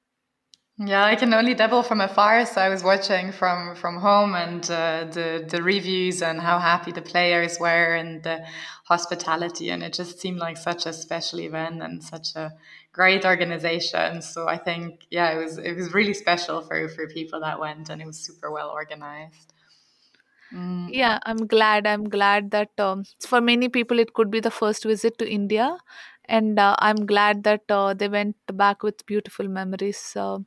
[0.77, 2.45] Yeah, I can only dabble from afar.
[2.45, 6.91] So I was watching from from home and uh, the the reviews and how happy
[6.91, 8.45] the players were and the
[8.83, 12.53] hospitality, and it just seemed like such a special event and such a
[12.91, 14.21] great organization.
[14.21, 17.89] So I think yeah, it was it was really special for for people that went,
[17.89, 19.53] and it was super well organized.
[20.53, 20.89] Mm.
[20.91, 21.87] Yeah, I'm glad.
[21.87, 25.77] I'm glad that um, for many people it could be the first visit to India,
[26.27, 30.13] and uh, I'm glad that uh, they went back with beautiful memories.
[30.15, 30.39] Uh,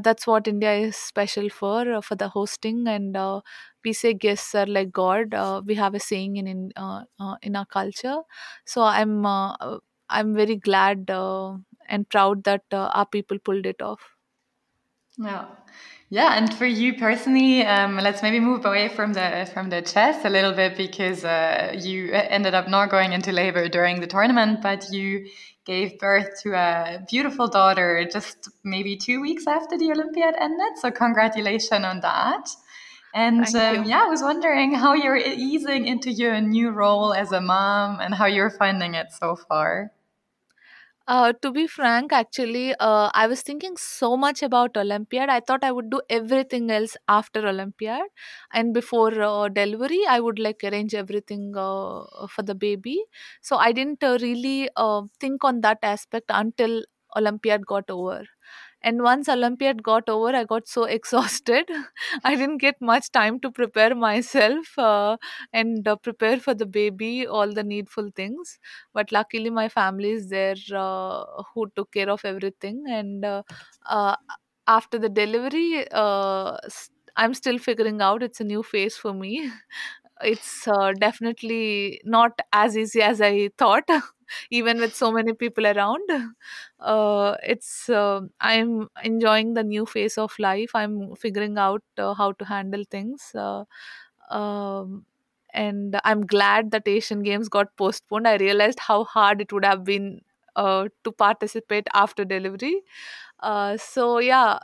[0.00, 3.40] that's what India is special for uh, for the hosting, and uh,
[3.84, 5.34] we say guests are like God.
[5.66, 6.72] We have a saying in in,
[7.42, 8.18] in our culture,
[8.64, 11.08] so I'm I'm very glad
[11.88, 14.00] and proud that our people pulled it off.
[15.18, 15.46] Yeah.
[16.08, 20.24] Yeah, and for you personally, um, let's maybe move away from the from the chess
[20.24, 24.62] a little bit because uh, you ended up not going into labor during the tournament,
[24.62, 25.26] but you
[25.64, 30.78] gave birth to a beautiful daughter just maybe two weeks after the Olympiad ended.
[30.80, 32.48] So congratulations on that.
[33.12, 37.40] And um, yeah, I was wondering how you're easing into your new role as a
[37.40, 39.90] mom and how you're finding it so far.
[41.08, 45.28] Uh, to be frank, actually, uh, I was thinking so much about Olympiad.
[45.28, 48.02] I thought I would do everything else after Olympiad,
[48.52, 53.04] and before uh, delivery, I would like arrange everything uh, for the baby.
[53.40, 56.82] So I didn't uh, really uh, think on that aspect until
[57.16, 58.24] Olympiad got over.
[58.86, 61.68] And once Olympiad got over, I got so exhausted.
[62.24, 65.16] I didn't get much time to prepare myself uh,
[65.52, 68.58] and uh, prepare for the baby, all the needful things.
[68.94, 71.24] But luckily my family is there uh,
[71.54, 72.84] who took care of everything.
[72.88, 73.42] And uh,
[73.86, 74.16] uh,
[74.68, 76.56] after the delivery uh,
[77.16, 79.50] i'm still figuring out it's a new phase for me
[80.22, 83.88] it's uh, definitely not as easy as i thought
[84.50, 86.00] even with so many people around
[86.80, 92.32] uh, it's uh, i'm enjoying the new phase of life i'm figuring out uh, how
[92.32, 93.64] to handle things uh,
[94.30, 95.04] um,
[95.54, 98.28] and I'm glad that Asian Games got postponed.
[98.28, 100.20] I realized how hard it would have been
[100.54, 102.82] uh, to participate after delivery.
[103.76, 104.58] So yeah,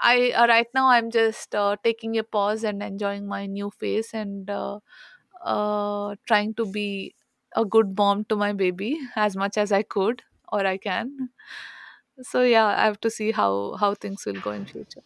[0.00, 4.12] I uh, right now I'm just uh, taking a pause and enjoying my new phase
[4.14, 4.80] and uh,
[5.42, 7.14] uh, trying to be
[7.56, 10.22] a good mom to my baby as much as I could
[10.52, 11.30] or I can.
[12.22, 15.02] So yeah, I have to see how how things will go in future.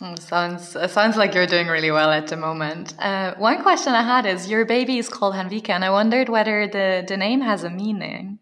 [0.00, 2.94] Mm, Sounds uh, sounds like you're doing really well at the moment.
[2.98, 6.66] Uh, one question I had is your baby is called Hanvika, and I wondered whether
[6.66, 8.38] the, the name has a meaning.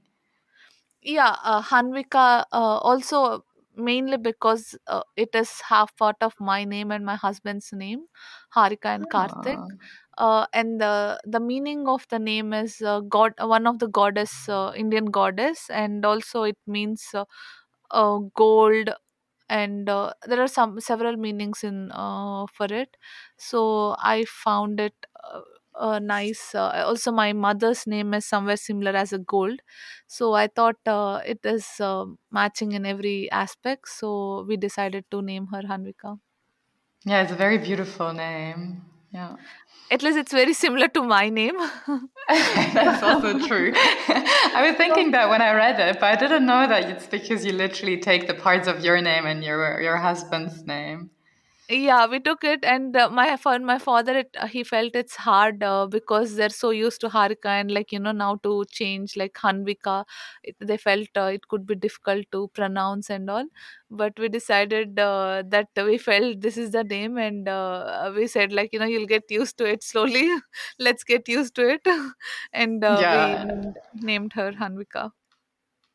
[1.03, 3.43] Yeah, uh, Hanvika uh, also
[3.76, 8.06] mainly because uh, it is half part of my name and my husband's name,
[8.54, 9.60] Harika and Karthik.
[9.68, 9.70] Oh,
[10.16, 14.48] Uh, and the the meaning of the name is uh, god, one of the goddess,
[14.48, 17.24] uh, Indian goddess, and also it means uh,
[17.90, 18.90] uh, gold
[19.48, 22.96] and uh, there are some several meanings in uh, for it
[23.36, 24.94] so i found it
[25.76, 29.60] uh, nice uh, also my mother's name is somewhere similar as a gold
[30.06, 35.22] so i thought uh, it is uh, matching in every aspect so we decided to
[35.22, 36.18] name her hanvika
[37.04, 38.82] yeah, it's a very beautiful name.
[39.12, 39.36] Yeah,
[39.90, 41.56] at least it's very similar to my name
[42.28, 43.72] that's also true.
[43.76, 47.44] I was thinking that when I read it, but I didn't know that it's because
[47.44, 51.10] you literally take the parts of your name and your your husband's name.
[51.70, 55.16] Yeah, we took it, and uh, my for my father, it, uh, he felt it's
[55.16, 59.16] hard uh, because they're so used to Harika, and like you know now to change
[59.16, 60.04] like Hanvika,
[60.42, 63.46] it, they felt uh, it could be difficult to pronounce and all.
[63.90, 68.52] But we decided uh, that we felt this is the name, and uh, we said
[68.52, 70.28] like you know you'll get used to it slowly.
[70.78, 71.80] Let's get used to it,
[72.52, 75.12] and uh, we Yeah, named, named her Hanvika.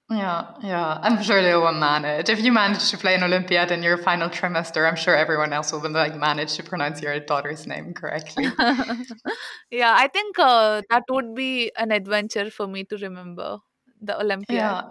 [0.10, 0.99] Yeah, yeah.
[1.03, 2.30] I'm sure they will manage.
[2.30, 5.72] If you manage to play an Olympiad in your final trimester, I'm sure everyone else
[5.72, 8.45] will like manage to pronounce your daughter's name correctly.
[9.72, 13.60] yeah, I think uh, that would be an adventure for me to remember
[14.01, 14.57] the Olympiad.
[14.57, 14.89] Yeah.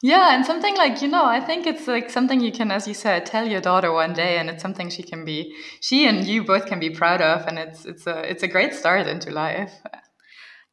[0.00, 2.94] Yeah, and something like, you know, I think it's like something you can, as you
[2.94, 6.44] said, tell your daughter one day, and it's something she can be, she and you
[6.44, 9.72] both can be proud of, and it's it's a it's a great start into life.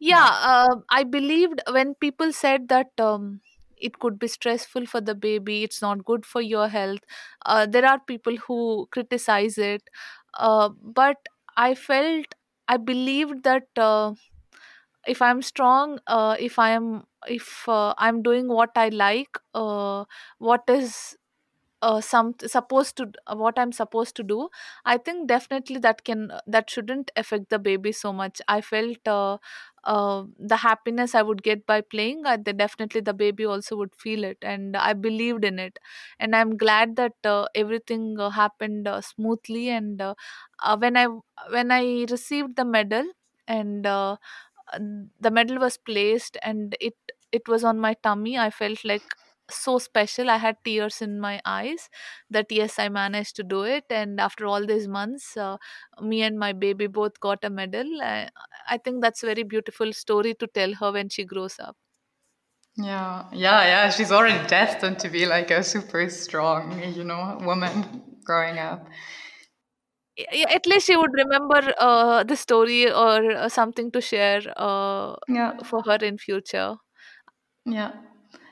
[0.07, 3.41] Yeah, uh, I believed when people said that um,
[3.77, 6.99] it could be stressful for the baby, it's not good for your health.
[7.45, 9.89] Uh, there are people who criticize it,
[10.35, 11.17] uh, but
[11.57, 12.35] I felt
[12.67, 14.13] I believed that uh,
[15.07, 20.05] if I'm strong, uh, if I am if uh, I'm doing what I like, uh,
[20.39, 21.17] what is
[21.81, 24.49] uh, some supposed to what i'm supposed to do
[24.85, 29.37] i think definitely that can that shouldn't affect the baby so much i felt uh,
[29.85, 34.23] uh, the happiness i would get by playing the, definitely the baby also would feel
[34.23, 35.79] it and i believed in it.
[36.19, 40.15] And i'm glad that uh, everything uh, happened uh, smoothly and uh,
[40.77, 41.07] when i
[41.49, 43.05] when i received the medal
[43.47, 43.85] and
[45.19, 46.95] the medal was placed and it
[47.31, 49.03] it was on my tummy i felt like
[49.49, 51.89] so special i had tears in my eyes
[52.29, 55.57] that yes i managed to do it and after all these months uh,
[56.01, 58.27] me and my baby both got a medal uh,
[58.67, 61.77] i think that's a very beautiful story to tell her when she grows up
[62.77, 63.89] Yeah, yeah, yeah.
[63.89, 68.87] She's already destined to be like a super strong, you know, woman growing up.
[70.17, 75.15] Y- at least she would remember uh, the story or uh, something to share uh,
[75.27, 76.75] Yeah, for her in future
[77.65, 78.01] yeah.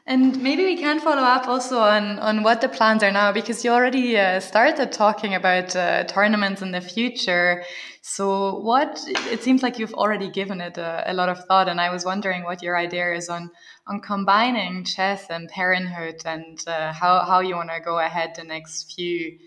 [0.06, 3.64] And maybe we can follow up also on, on what the plans are now because
[3.64, 7.64] you already uh, started talking about uh, tournaments in the future.
[8.02, 11.80] So, what it seems like you've already given it a, a lot of thought, and
[11.80, 13.50] I was wondering what your idea is on
[13.88, 18.44] on combining chess and parenthood and uh, how how you want to go ahead the
[18.44, 19.40] next few,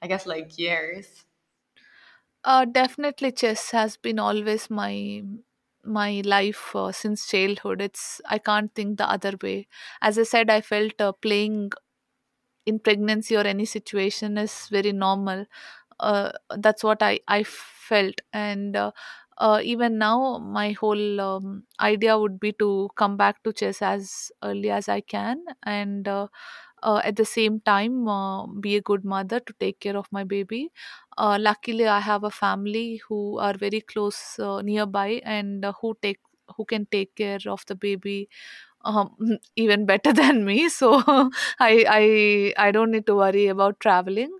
[0.00, 1.24] I guess, like years.
[2.44, 5.24] Uh, definitely, chess has been always my
[5.86, 7.80] my life uh, since childhood.
[7.82, 9.68] It's I can't think the other way.
[10.02, 11.72] As I said, I felt uh, playing
[12.66, 15.46] in pregnancy or any situation is very normal.
[16.00, 18.92] Uh, that's what I I felt, and uh,
[19.38, 24.32] uh, even now, my whole um, idea would be to come back to chess as
[24.44, 26.28] early as I can, and uh,
[27.04, 28.06] at the same time
[28.60, 30.70] be a good mother to take care of my baby
[31.18, 35.96] uh, luckily i have a family who are very close uh, nearby and uh, who
[36.02, 36.20] take
[36.56, 38.28] who can take care of the baby
[38.84, 39.10] um,
[39.56, 40.68] even better than me.
[40.68, 41.02] So
[41.60, 44.32] i i i don't need to worry about traveling.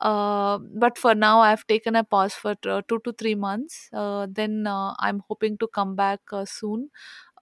[0.00, 3.88] Uh, but for now i've taken a pause for uh, 2 to 3 months.
[3.92, 6.90] Uh, then uh, i'm hoping to come back uh, soon.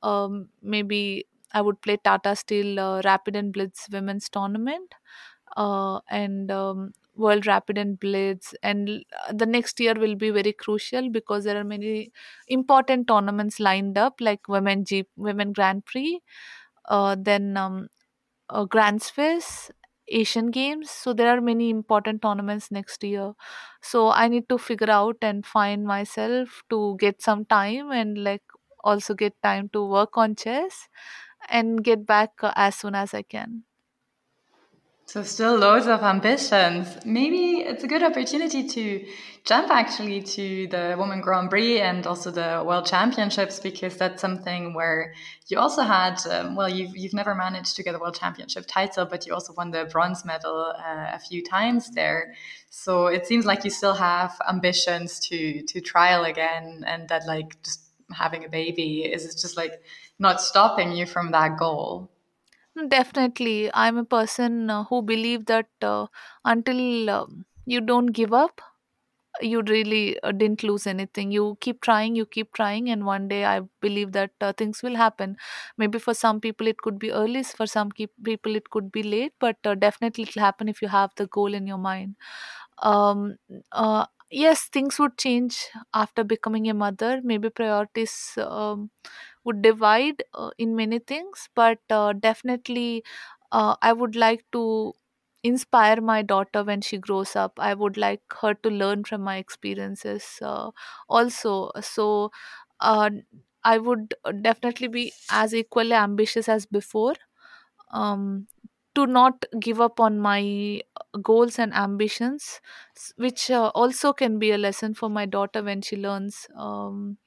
[0.03, 4.95] Um, maybe I would play Tata Steel uh, Rapid and Blitz Women's Tournament.
[5.57, 8.55] Uh, and um, World Rapid and Blitz.
[8.63, 12.13] And the next year will be very crucial because there are many
[12.49, 16.21] important tournaments lined up, like Women G Women Grand Prix,
[16.89, 17.89] uh, then um,
[18.51, 19.71] uh, Grand Swiss.
[20.11, 23.35] Asian Games, so there are many important tournaments next year.
[23.83, 28.43] So I need to figure out and find myself to get some time and like
[28.83, 30.89] also get time to work on chess
[31.51, 33.65] and get back uh, as soon as I can.
[35.09, 36.99] So still loads of ambitions.
[37.03, 39.07] Maybe it's a good opportunity to
[39.43, 44.75] jump actually to the Women Grand Prix and also the World Championships because that's something
[44.75, 45.15] where
[45.47, 49.07] you also had um, well you've you've never managed to get a World Championship title
[49.07, 52.35] but you also won the bronze medal uh, a few times there.
[52.69, 57.63] So it seems like you still have ambitions to to trial again and that like
[57.63, 57.81] just
[58.13, 59.73] having a baby is just like
[60.19, 62.11] not stopping you from that goal.
[62.87, 66.07] Definitely, I'm a person uh, who believe that uh,
[66.45, 68.61] until um, you don't give up,
[69.41, 71.33] you really uh, didn't lose anything.
[71.33, 74.97] You keep trying you keep trying and one day i believe that uh, things will
[74.97, 75.37] happen.
[75.79, 79.03] Maybe for some people it could be early for some keep, people it could be
[79.03, 82.17] late but uh, definitely it'll happen if you have the goal in your mind.
[82.83, 83.37] Um
[83.73, 87.21] uh, yes things would change after becoming a mother.
[87.23, 88.91] Maybe priorities um,
[89.45, 93.05] would divide uh, in many things but uh, definitely
[93.53, 94.95] uh, i would like to
[95.45, 97.53] inspire my daughter when she grows up.
[97.59, 100.71] I would like her to learn from my experiences uh,
[101.09, 101.71] also.
[101.81, 102.31] So
[102.81, 103.11] uh,
[103.65, 107.15] i would definitely be as equally ambitious as before.
[107.93, 108.49] Um,
[108.99, 110.41] to not give up on my
[110.97, 112.61] uh, goals and ambitions
[113.17, 117.19] which uh, also can be a lesson for my daughter when she learns um,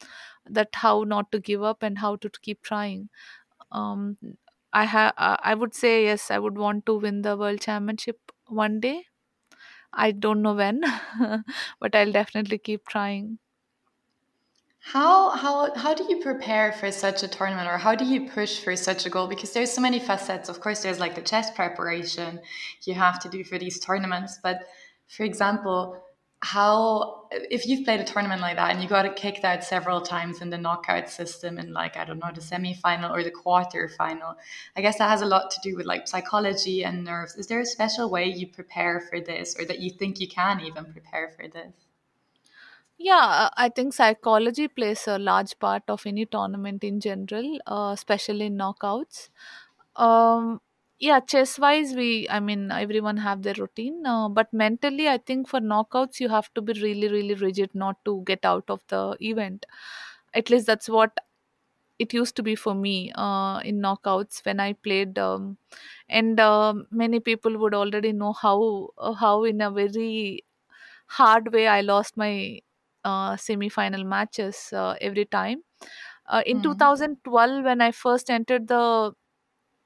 [0.45, 3.09] that how not to give up and how to keep trying
[3.72, 4.17] um,
[4.74, 6.32] I ha- uh, I would say yes.
[6.32, 9.05] I would want to win the world championship one day.
[9.93, 10.82] I don't know when,
[11.80, 13.39] but I'll definitely keep trying.
[14.84, 18.59] How how how do you prepare for such a tournament or how do you push
[18.59, 19.27] for such a goal?
[19.27, 20.49] Because there's so many facets.
[20.49, 22.41] Of course, there's like the chess preparation
[22.84, 24.39] you have to do for these tournaments.
[24.41, 24.67] But
[25.07, 26.03] for example,
[26.41, 30.41] how if you've played a tournament like that and you got kicked out several times
[30.41, 34.36] in the knockout system in like I don't know the semi-final or the quarter final,
[34.75, 37.36] I guess that has a lot to do with like psychology and nerves.
[37.36, 40.59] Is there a special way you prepare for this or that you think you can
[40.61, 41.90] even prepare for this?
[43.03, 47.91] Yeah, uh, I think psychology plays a large part of any tournament in general, uh,
[47.93, 49.29] especially in knockouts.
[49.95, 50.61] Um,
[50.99, 55.47] yeah chess wise we i mean everyone have their routine uh, but mentally i think
[55.47, 59.17] for knockouts you have to be really really rigid not to get out of the
[59.19, 59.65] event
[60.33, 61.17] at least that's what
[61.99, 65.57] it used to be for me uh, in knockouts when i played um,
[66.09, 70.43] and um many people would already know how uh, how in a very
[71.19, 72.59] hard way i lost my
[73.03, 75.63] uh, semi final matches uh, every time
[76.27, 76.61] uh, in Mm.
[76.61, 79.13] 2012 when i first entered the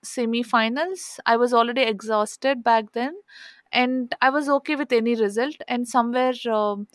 [0.04, 3.16] semi-finals i was already exhausted back then
[3.72, 6.88] and i was okay with any result and somewhere um,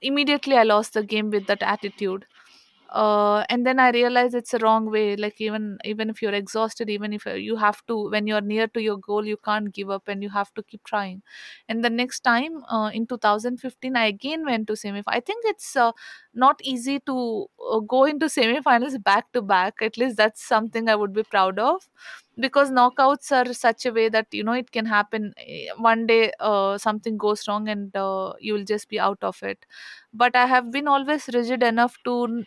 [0.00, 2.26] immediately i lost the game with that attitude
[2.90, 6.88] uh, and then i realized it's a wrong way like even even if you're exhausted
[6.88, 9.90] even if uh, you have to when you're near to your goal you can't give
[9.90, 11.22] up and you have to keep trying.
[11.68, 15.74] And the next time uh, in 2015 i again went to semi i think it's
[15.76, 15.92] uh,
[16.34, 19.74] not easy to uh, go into semi-finals back to back.
[19.82, 21.88] At least that's something i would be proud of
[22.38, 25.32] because knockouts are such a way that you know it can happen.
[25.38, 29.42] Eh, one day uh, something goes wrong and uh, you will just be out of
[29.42, 29.64] it.
[30.12, 32.44] But i have been always rigid enough to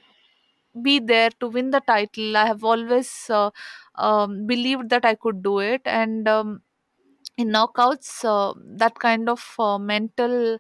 [0.84, 2.38] be there to win the title.
[2.38, 3.52] I have always uh,
[3.96, 6.62] um, believed that I could do it, and um,
[7.38, 10.60] in knockouts, uh, that kind of uh, mental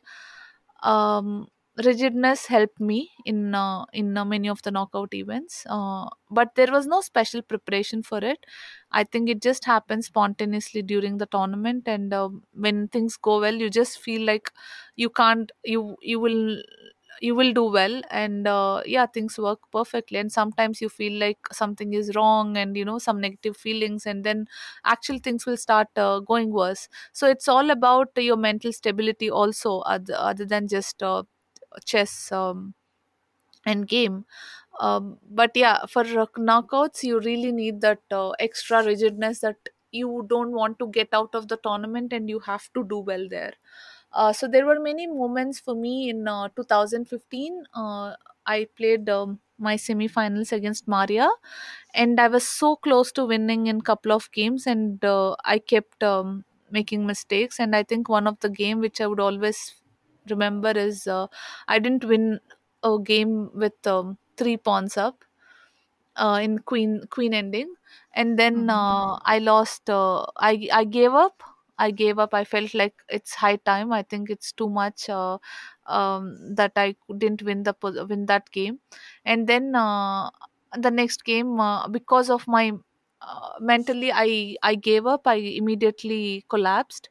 [0.83, 1.47] um,
[1.83, 5.65] rigidness helped me in uh, in uh, many of the knockout events.
[5.69, 8.45] Uh, but there was no special preparation for it.
[8.91, 13.55] I think it just happened spontaneously during the tournament, and uh, when things go well,
[13.55, 14.51] you just feel like
[14.95, 16.61] you can't you you will
[17.21, 20.17] you will do well and uh, yeah things work perfectly.
[20.19, 24.23] And sometimes you feel like something is wrong and you know some negative feelings and
[24.23, 24.47] then
[24.85, 26.87] actual things will start uh, going worse.
[27.13, 31.23] So it's all about your mental stability also other, other than just uh,
[31.85, 32.73] chess um,
[33.65, 34.25] and game.
[34.79, 39.57] Um, but yeah for knockouts you really need that uh, extra rigidness that
[39.91, 43.27] you don't want to get out of the tournament and you have to do well
[43.29, 43.53] there
[44.31, 49.75] so there were many moments for me in uh, 2015 uh, i played um, my
[49.75, 51.29] semi-finals against maria
[51.93, 55.59] and i was so close to winning in a couple of games and uh, i
[55.59, 57.59] kept um, making mistakes.
[57.59, 59.75] And i think one of the game which i would always
[60.29, 61.27] remember is uh,
[61.67, 62.39] i didn't win
[62.83, 65.23] a game with um, three pawns up
[66.15, 67.73] uh, in queen queen ending.
[68.13, 68.69] And then Mhm.
[68.69, 71.43] uh, i lost uh, i i gave up
[71.79, 72.33] i gave up.
[72.33, 73.93] I felt like it's high time.
[73.93, 75.37] I think it's too much uh,
[75.87, 77.75] um, that i didn't win the
[78.09, 78.79] win that game.
[79.25, 80.29] And then uh,
[80.77, 82.71] the next game uh, because of my
[83.21, 85.27] uh, mentally i i gave up.
[85.27, 87.09] I immediately collapsed.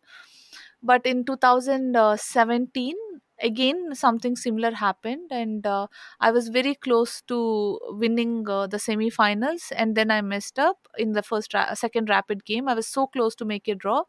[0.82, 2.96] But in 2017
[3.40, 5.30] again something similar happened.
[5.30, 5.86] And uh,
[6.20, 9.72] i was very close to winning uh, the semi-finals.
[9.76, 12.68] And then i messed up in the first ra- second rapid game.
[12.68, 14.02] I was so close to make a draw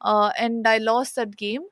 [0.00, 1.62] uh, and i lost that game.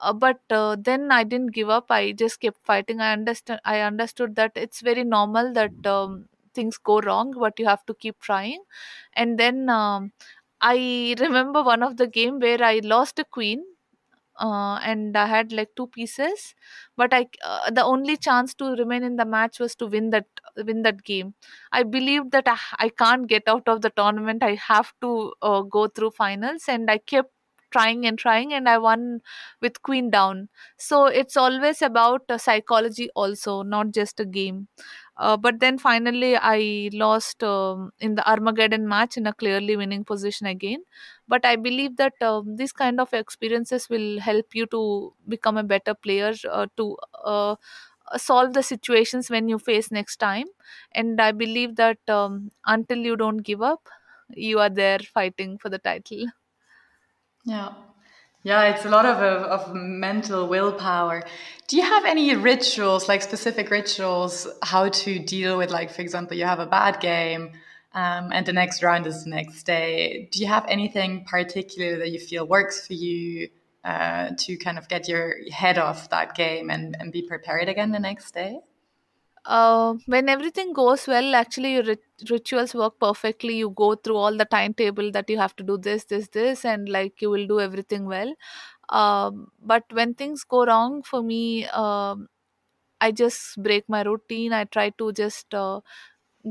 [0.00, 1.86] Uh, but uh, then i didn't give up.
[1.90, 3.00] I just kept fighting.
[3.00, 7.66] I understand i understood that it's very normal that um, things go wrong but you
[7.66, 8.62] have to keep trying.
[9.14, 10.12] And then um,
[10.60, 13.64] i remember one of the game where i lost a queen
[14.40, 16.54] uh, and I had like two pieces,
[16.96, 20.26] but I uh, the only chance to remain in the match was to win that
[20.56, 21.34] win that game.
[21.72, 24.42] I believed that I, I can't get out of the tournament.
[24.42, 27.30] I have to uh, go through finals, and I kept
[27.72, 29.20] trying and trying, and I won
[29.60, 30.48] with queen down.
[30.78, 34.68] So it's always about uh, psychology, also not just a game.
[35.16, 40.04] Uh, but then finally, I lost um, in the Armageddon match in a clearly winning
[40.04, 40.82] position again
[41.28, 45.62] but i believe that um, these kind of experiences will help you to become a
[45.62, 47.54] better player uh, to uh,
[48.16, 50.46] solve the situations when you face next time
[50.92, 53.88] and i believe that um, until you don't give up
[54.34, 56.26] you are there fighting for the title
[57.44, 57.72] Yeah.
[58.44, 61.22] Yeah, it's a lot of, of, mental willpower.
[61.68, 66.36] Do you have any rituals, like specific rituals, how to deal with, like, for example,
[66.36, 67.52] you have a bad game
[67.94, 70.28] um, and the next round is the next day?
[70.32, 73.48] Do you have anything particular that you feel works for you
[73.84, 77.92] uh, to kind of get your head off that game and, and be prepared again
[77.92, 78.58] the next day?
[79.46, 84.36] Uh, when everything goes well actually your rit- rituals work perfectly you go through all
[84.36, 87.60] the timetable that you have to do this this this and like you will do
[87.60, 88.34] everything well
[88.90, 92.28] um, but when things go wrong for me um,
[93.00, 94.52] I just break my routine.
[94.52, 95.80] I try to just uh,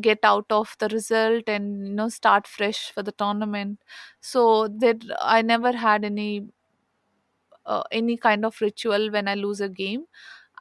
[0.02, 3.80] get out of the result and you know start fresh for the tournament.
[4.22, 6.46] So that I never had any
[7.66, 10.06] uh, any kind of ritual when I lose a game.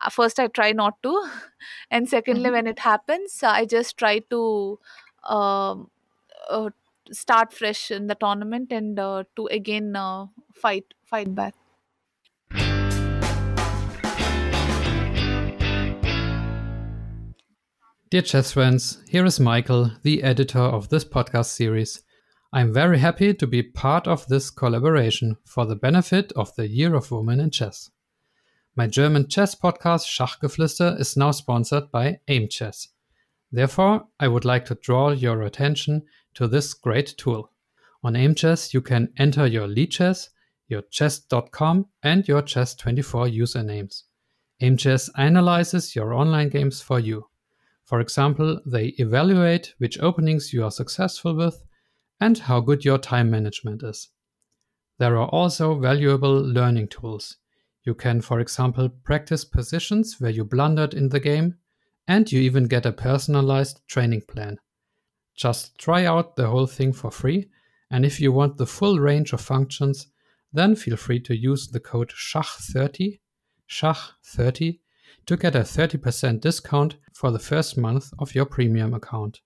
[0.01, 1.31] Uh, First, I try not to,
[1.91, 4.79] and secondly, when hmm it happens, I just try to
[5.25, 5.91] um,
[6.49, 6.71] uh,
[7.13, 11.55] start fresh in the tournament and uh, to again uh, fight fight back
[18.11, 22.03] Dear chess friends, here is Michael, the editor of this podcast series.
[22.53, 26.97] I'm very happy to be part of this collaboration for the benefit of the Year
[26.97, 27.89] of Women in Chess.
[28.81, 32.89] My German chess podcast Schachgeflüster is now sponsored by AIM Chess.
[33.53, 37.53] Therefore, I would like to draw your attention to this great tool.
[38.03, 40.31] On AIM Chess, you can enter your Lichess,
[40.69, 44.05] your chess.com, and your chess24 usernames.
[44.63, 47.27] AIM Chess analyzes your online games for you.
[47.85, 51.63] For example, they evaluate which openings you are successful with
[52.19, 54.09] and how good your time management is.
[54.97, 57.37] There are also valuable learning tools.
[57.85, 61.57] You can, for example, practice positions where you blundered in the game,
[62.07, 64.59] and you even get a personalized training plan.
[65.35, 67.49] Just try out the whole thing for free,
[67.91, 70.09] and if you want the full range of functions,
[70.53, 73.21] then feel free to use the code SCHACH30,
[73.69, 74.81] SCHACH30
[75.27, 79.41] to get a 30% discount for the first month of your premium account.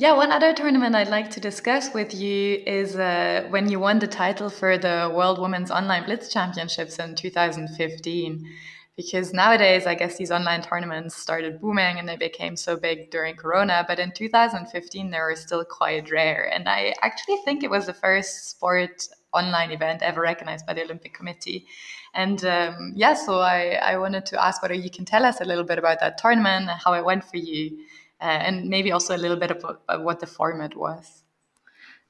[0.00, 3.98] Yeah, one other tournament I'd like to discuss with you is uh, when you won
[3.98, 8.48] the title for the World Women's Online Blitz Championships in 2015
[8.96, 13.34] because nowadays I guess these online tournaments started booming and they became so big during
[13.34, 13.84] Corona.
[13.88, 16.48] But in 2015, they were still quite rare.
[16.54, 20.84] And I actually think it was the first sport online event ever recognized by the
[20.84, 21.66] Olympic Committee.
[22.14, 25.44] And um, yeah, so I, I wanted to ask whether you can tell us a
[25.44, 27.78] little bit about that tournament, and how it went for you,
[28.20, 31.24] uh, and maybe also a little bit about, about what the format was.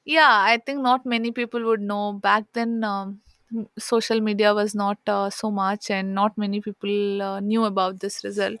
[0.05, 2.13] yeah i think not many people would know.
[2.13, 3.21] Back then um,
[3.77, 8.23] social media was not uh, so much and not many people uh, knew about this
[8.23, 8.59] result.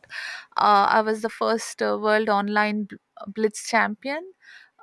[0.57, 2.87] Uh, i was the first uh, world online
[3.27, 4.33] blitz champion.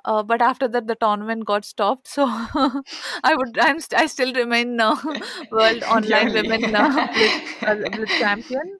[0.05, 2.07] Uh, but after that the tournament got stopped.
[2.07, 2.25] So
[3.29, 4.95] i would i'm st- i still remain uh,
[5.51, 8.79] world online women uh, blitz, uh, blitz champion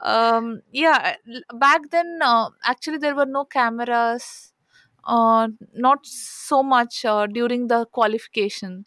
[0.00, 1.16] um yeah
[1.54, 4.52] back then uh, actually there were no cameras
[5.04, 8.86] uh, not so much uh, during the qualification.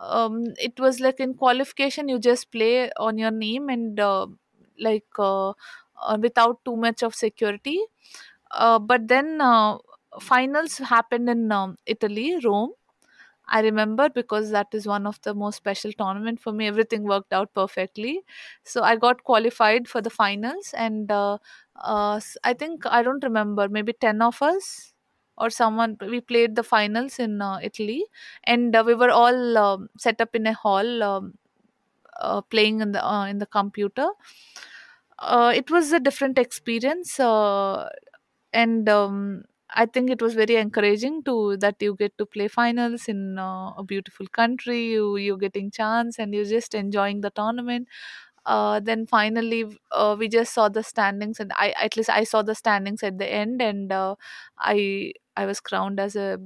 [0.00, 4.26] Um, it was like in qualification you just play on your name and uh,
[4.80, 7.80] like uh, uh, without too much of security.
[8.50, 9.78] Uh, but then uh,
[10.20, 12.72] finals happened in um, italy rome
[13.48, 16.66] i remember because that is one of the most special tournament for me.
[16.66, 18.20] Everything worked out perfectly.
[18.64, 21.38] So i got qualified for the finals and uh,
[21.80, 24.92] uh, i think i don't remember maybe 10 of us
[25.36, 28.04] or someone we played the finals in uh, italy
[28.44, 31.34] and uh, we were all um, set up in a hall um,
[32.20, 34.08] uh, playing in the uh, in the computer.
[35.20, 37.18] It was a different experience
[38.52, 39.44] and um,
[39.74, 43.70] i think it was very encouraging to that you get to play finals in uh,
[43.76, 44.86] a beautiful country.
[44.92, 47.88] You you're getting chance and you're just enjoying the tournament.
[48.46, 52.40] Uh, then finally uh, we just saw the standings and i at least i saw
[52.42, 54.14] the standings at the end and uh,
[54.58, 56.38] i i was crowned as a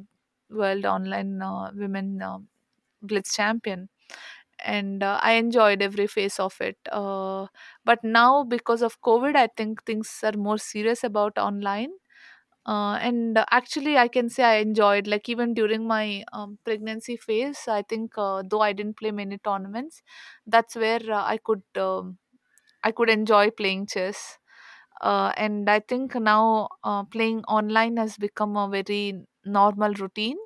[0.50, 2.38] world online uh, women uh,
[3.02, 3.88] blitz champion.
[4.64, 7.46] And uh, i enjoyed every phase of it uh,
[7.84, 11.90] but now because of covid i think things are more serious about online
[12.66, 17.66] uh, and actually i can say i enjoyed like even during my um, pregnancy phase
[17.68, 20.02] i think uh, though i didn't play many tournaments
[20.46, 22.18] that's where uh, i could um,
[22.84, 24.38] i could enjoy playing chess.
[25.00, 30.38] Uh, and i think now uh, playing online has become a very normal routine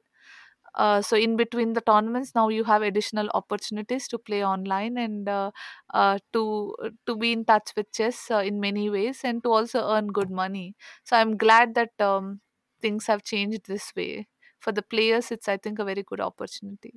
[0.76, 5.28] uh, so in between the tournaments now you have additional opportunities to play online and
[5.28, 5.50] uh,
[5.94, 6.74] uh, to
[7.06, 10.30] to be in touch with chess uh, in many ways and to also earn good
[10.30, 10.74] money.
[11.04, 12.40] So i'm glad that um,
[12.82, 14.28] things have changed this way.
[14.60, 16.94] For the players it's i think a very good opportunity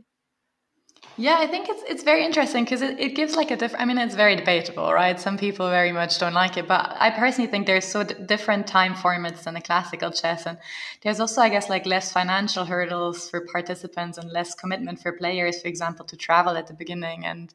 [1.20, 3.82] Yeah, I think it's it's very interesting because it, it gives like a different.
[3.82, 5.20] I mean, it's very debatable, right?
[5.20, 8.68] Some people very much don't like it, but I personally think there's so d- different
[8.68, 10.58] time formats than the classical chess, and
[11.02, 15.62] there's also, I guess, like less financial hurdles for participants and less commitment for players,
[15.62, 17.54] for example, to travel at the beginning, and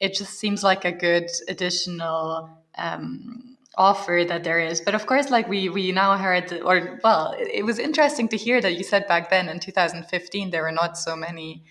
[0.00, 2.48] it just seems like a good additional.
[2.78, 7.32] Um, offer that there is but of course like we we now heard or well
[7.38, 10.70] it, it was interesting to hear that you said back then in 2015 there were
[10.70, 11.62] not so many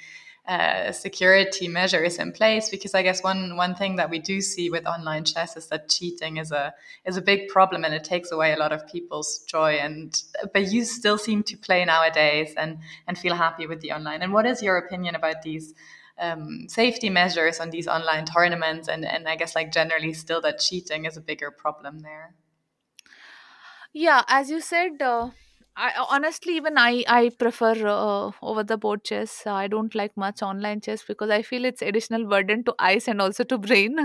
[0.52, 4.70] uh, security measures in place because I guess one one thing that we do see
[4.70, 6.74] with online chess is that cheating is a
[7.06, 10.22] is a big problem and it takes away a lot of people's joy and
[10.54, 14.22] but you still seem to play nowadays and and feel happy with the online.
[14.22, 15.74] And what is your opinion about these
[16.20, 18.90] um, safety measures on these online tournaments?
[18.90, 22.36] And and I guess like generally still that cheating is a bigger problem there?
[23.94, 25.32] Yeah, as you said, uh,
[25.78, 29.48] I honestly even I I prefer uh, over the board chess.
[29.48, 33.22] I don't like much online chess because I feel it's additional burden to eyes and
[33.22, 33.96] also to brain.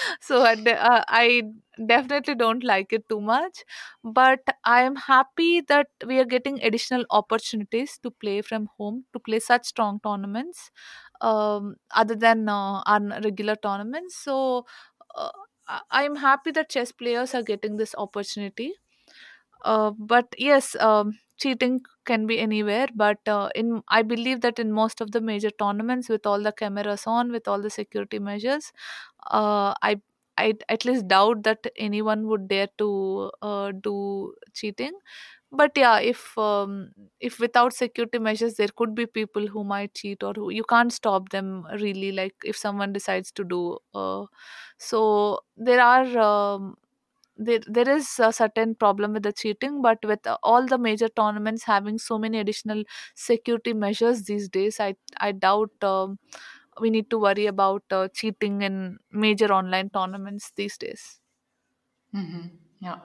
[0.20, 1.42] so I, de- uh, I
[1.86, 3.62] definitely don't like it too much.
[4.02, 9.20] But I am happy that we are getting additional opportunities to play from home to
[9.20, 10.72] play such strong tournaments,
[11.20, 14.16] um, other than uh, our regular tournaments.
[14.16, 14.66] So.
[15.16, 15.30] Uh,
[15.90, 18.74] I am happy that chess players are getting this opportunity
[19.64, 24.72] uh, but yes um, cheating can be anywhere but uh, in i believe that in
[24.72, 28.72] most of the major tournaments with all the cameras on with all the security measures
[29.30, 30.00] uh, i
[30.36, 34.90] I at least doubt that anyone would dare to uh, do cheating.
[35.52, 36.90] But yeah, if um,
[37.20, 40.92] if without security measures, there could be people who might cheat or who you can't
[40.92, 42.10] stop them really.
[42.10, 44.24] Like if someone decides to do, uh,
[44.78, 46.74] so there are um,
[47.36, 51.08] there there is a certain problem with the cheating but with uh, all the major
[51.08, 52.82] tournaments having so many additional
[53.14, 56.18] security measures these days i i doubt um,
[56.80, 61.20] we need to worry about uh, cheating in major online tournaments these days
[62.12, 62.46] hmm
[62.80, 63.00] Yeah.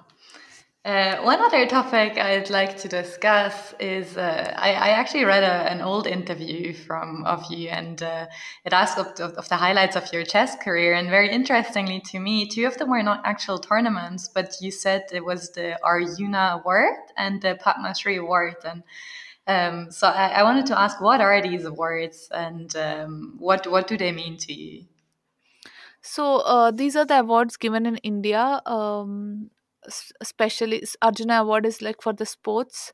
[0.85, 5.69] Uh, one other topic I'd like to discuss is uh, I, I actually read a,
[5.69, 8.27] an old interview from of you, and uh,
[8.63, 10.93] it asked of, of, the highlights of your chess career.
[10.93, 15.03] And very interestingly to me, two of them were not actual tournaments, but you said
[15.11, 18.55] it was the Arjuna Award and the Padma Shri Award.
[18.63, 18.83] And
[19.47, 23.87] um, so I, I wanted to ask, what are these awards, and um, what what
[23.87, 24.85] do they mean to you?
[26.01, 29.49] so uh, these are the awards given in india um,
[30.21, 32.93] especially arjuna award is like for the sports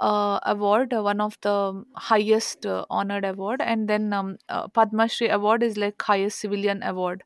[0.00, 5.08] uh, award, uh, one of the highest uh, honored award, and then um, uh, Padma
[5.08, 7.24] Shri award is like highest civilian award,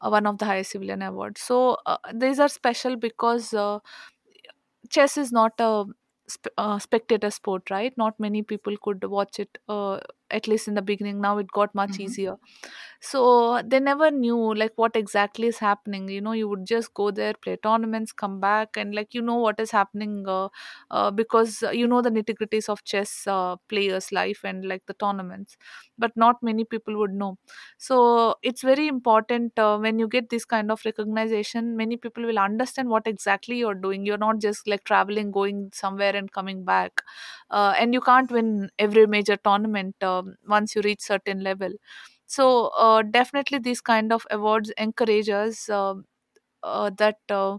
[0.00, 1.40] uh, one of the highest civilian awards.
[1.40, 3.54] So uh, these are special because
[4.88, 5.84] chess is not a
[6.30, 7.96] sp- spectator sport, right?
[7.96, 9.58] Not many people could watch it.
[10.30, 12.36] At least in the beginning, now it got much hmm easier.
[13.00, 17.10] So they never knew like what exactly is happening you know you would just go
[17.10, 20.48] there play tournaments come back and like you know what is happening uh,
[20.90, 24.84] uh, because uh, you know the nitty gritties of chess uh, players life and like
[24.86, 25.56] the tournaments
[25.98, 27.36] but not many people would know.
[27.78, 32.38] So it's very important uh, when you get this kind of recognition many people will
[32.38, 34.04] understand what exactly you're doing.
[34.06, 37.02] You're not just like traveling going somewhere and coming back
[37.50, 41.72] uh, and you can't win every major tournament um, once you reach certain level.
[42.26, 45.94] So uh, definitely these kind of awards encourage us uh,
[46.62, 47.58] uh, that uh,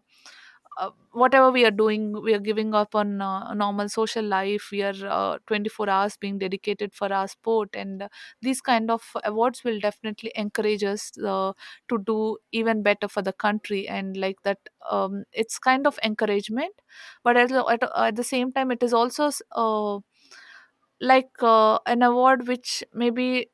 [0.77, 4.69] uh, whatever we are doing we are giving up on uh, normal social life.
[4.71, 8.07] We are uh, 24 hours being dedicated for our sport and
[8.41, 11.53] these kind of awards will definitely encourage us to
[12.05, 13.87] do even better for the country.
[13.87, 14.59] And like that
[14.89, 16.73] um, it's kind of encouragement
[17.23, 19.29] but at, at, at the same time it is also
[21.01, 23.49] like uh, an award which maybe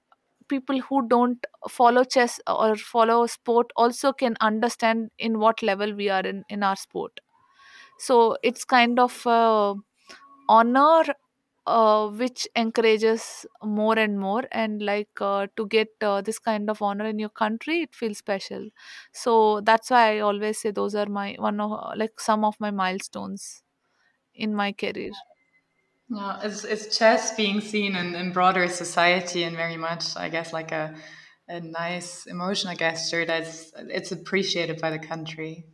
[0.50, 6.10] people who don't follow chess or follow sport also can understand in what level we
[6.10, 7.20] are in in our sport.
[8.00, 9.76] So it's kind of uh,
[10.50, 11.04] honor
[11.68, 16.82] uh, which encourages more and more and like uh, to get uh, this kind of
[16.82, 18.70] honor in your country it feels special.
[19.14, 22.72] So that's why i always say those are my one of like some of my
[22.72, 23.64] milestones
[24.36, 25.12] in my career
[26.10, 30.54] Yeah, it's it's chess being seen in, in broader society and very much, I guess,
[30.54, 30.96] like a
[31.50, 35.66] a nice emotional gesture that's it's appreciated by the country.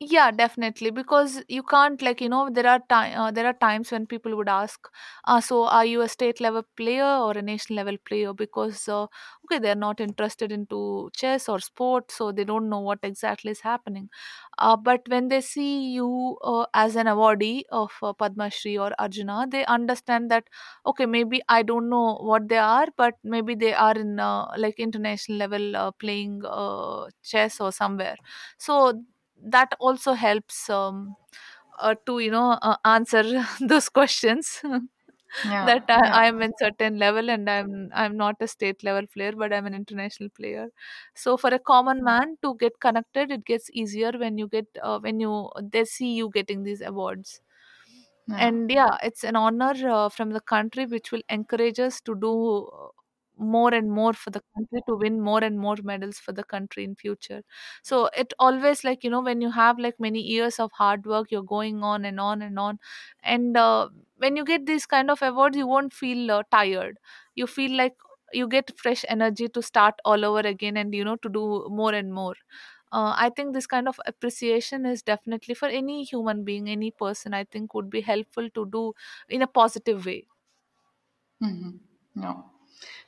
[0.00, 3.90] Yeah definitely because you can't like you know there are time uh, there are times
[3.92, 4.88] when people would ask
[5.26, 8.32] uh, so are you a state level player or a national level player?
[8.34, 9.04] Because uh,
[9.44, 13.60] okay they're not interested into chess or sport so they don't know what exactly is
[13.60, 14.10] happening.
[14.58, 18.92] Uh, but when they see you uh, as an awardee of uh, padma shri or
[18.98, 20.44] arjuna they understand that
[20.86, 24.78] okay maybe i don't know what they are but maybe they are in uh, like
[24.78, 28.16] international level uh, playing uh, chess or somewhere.
[28.58, 29.02] So
[29.42, 31.16] that also helps um,
[31.78, 33.24] uh, to you know uh, answer
[33.60, 34.62] those questions
[35.42, 38.84] Yeah, that I, yeah, I am in certain level and i'm i'm not a state
[38.84, 40.68] level player but i'm an international player.
[41.14, 44.98] So for a common man to get connected it gets easier when you get uh,
[45.00, 47.40] when you they see you getting these awards.
[48.26, 48.46] Yeah.
[48.46, 52.32] and yeah it's an honor uh, from the country which will encourage us to do
[52.66, 52.88] uh,
[53.36, 56.84] more and more for the country to win more and more medals for the country
[56.84, 57.42] in future.
[57.82, 61.30] So it always like you know when you have like many years of hard work
[61.30, 62.78] you're going on and on and on
[63.22, 66.98] and uh, when you get these kind of awards you won't feel uh, tired.
[67.34, 67.96] You feel like
[68.32, 71.92] you get fresh energy to start all over again and you know to do more
[71.94, 72.34] and more.
[72.92, 77.34] Uh, i think this kind of appreciation is definitely for any human being any person
[77.34, 78.92] i think would be helpful to do
[79.28, 80.26] in a positive way.
[81.40, 81.80] Mhm.
[82.16, 82.53] No.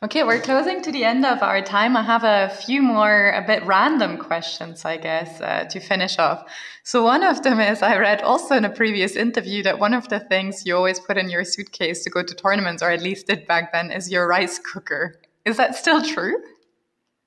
[0.02, 1.96] Okay, we're closing to the end of our time.
[1.96, 6.44] I have a few more, a bit random questions, I guess, uh, to finish off.
[6.82, 10.08] So, one of them is I read also in a previous interview that one of
[10.08, 13.26] the things you always put in your suitcase to go to tournaments, or at least
[13.26, 15.18] did back then, is your rice cooker.
[15.46, 16.36] Is that still true?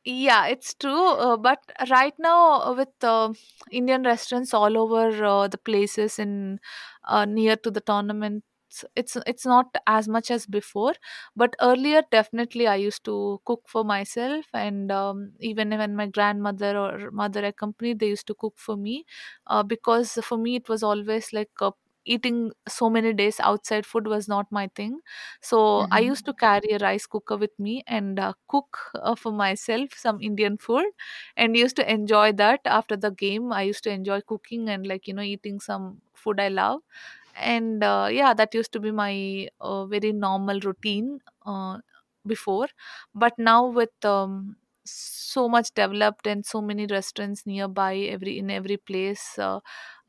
[0.05, 1.13] Yeah, it's true.
[1.13, 3.33] Uh, but right now, uh, with uh,
[3.71, 6.59] Indian restaurants all over uh, the places in
[7.03, 10.93] uh, near to the tournaments, it's it's it's not as much as before.
[11.35, 16.77] But earlier, definitely, I used to cook for myself, and um, even when my grandmother
[16.77, 19.05] or mother accompanied, they used to cook for me,
[19.47, 21.71] uh, because for me it was always like uh,
[22.05, 24.99] eating so many days outside food was not my thing.
[25.41, 29.31] So i used to carry a rice cooker with me and uh, cook uh, for
[29.31, 30.85] myself some indian food
[31.37, 32.61] and used to enjoy that.
[32.65, 36.39] After the game i used to enjoy cooking and like you know eating some food
[36.39, 36.81] i love
[37.39, 41.79] and uh, yeah that used to be my uh, very normal routine uh,
[42.25, 42.67] before.
[43.15, 48.77] But now with um, so much developed and so many restaurants nearby every in every
[48.77, 49.59] place uh,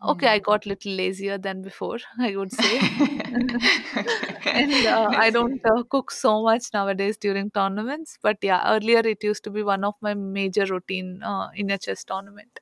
[0.03, 2.83] okay i got little lazier than before i would say.
[4.53, 9.03] And uh, I i don't uh, cook so much nowadays during tournaments but yeah earlier
[9.15, 12.61] it used to be one of my major routine uh, in a chess tournament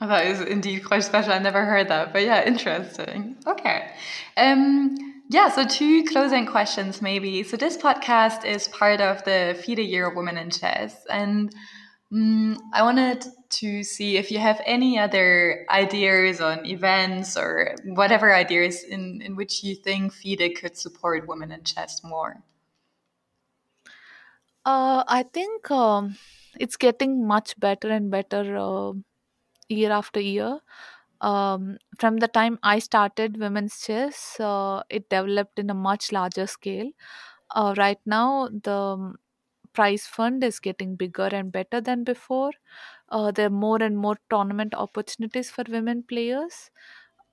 [0.00, 1.32] Oh, that is indeed quite special.
[1.32, 3.36] I never heard that, but yeah, interesting.
[3.46, 3.90] Okay.
[4.36, 4.96] Um,
[5.28, 7.42] yeah, so two closing questions maybe.
[7.42, 11.52] So this podcast is part of the FIDE Year of Women in Chess, and
[12.12, 13.24] mm I wanted
[13.60, 19.36] to see if you have any other ideas on events or whatever ideas in, in
[19.36, 22.42] which you think FIDE could support women in chess more.
[24.64, 26.16] uh, i think um,
[26.58, 28.92] it's getting much better and better uh,
[29.68, 30.60] year after year
[31.20, 36.46] um, from the time I started women's chess, uh, it developed in a much larger
[36.46, 36.90] scale.
[37.54, 39.16] Uh, right now, the um,
[39.72, 42.52] prize fund is getting bigger and better than before.
[43.10, 46.70] Uh, there are more and more tournament opportunities for women players.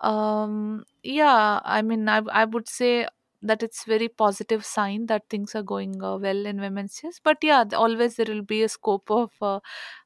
[0.02, 3.08] Um, yeah, I mean, I, I would say
[3.42, 7.20] that it's very positive sign that things are going uh, well in women's chess.
[7.24, 9.60] But yeah, always there will be a scope of uh,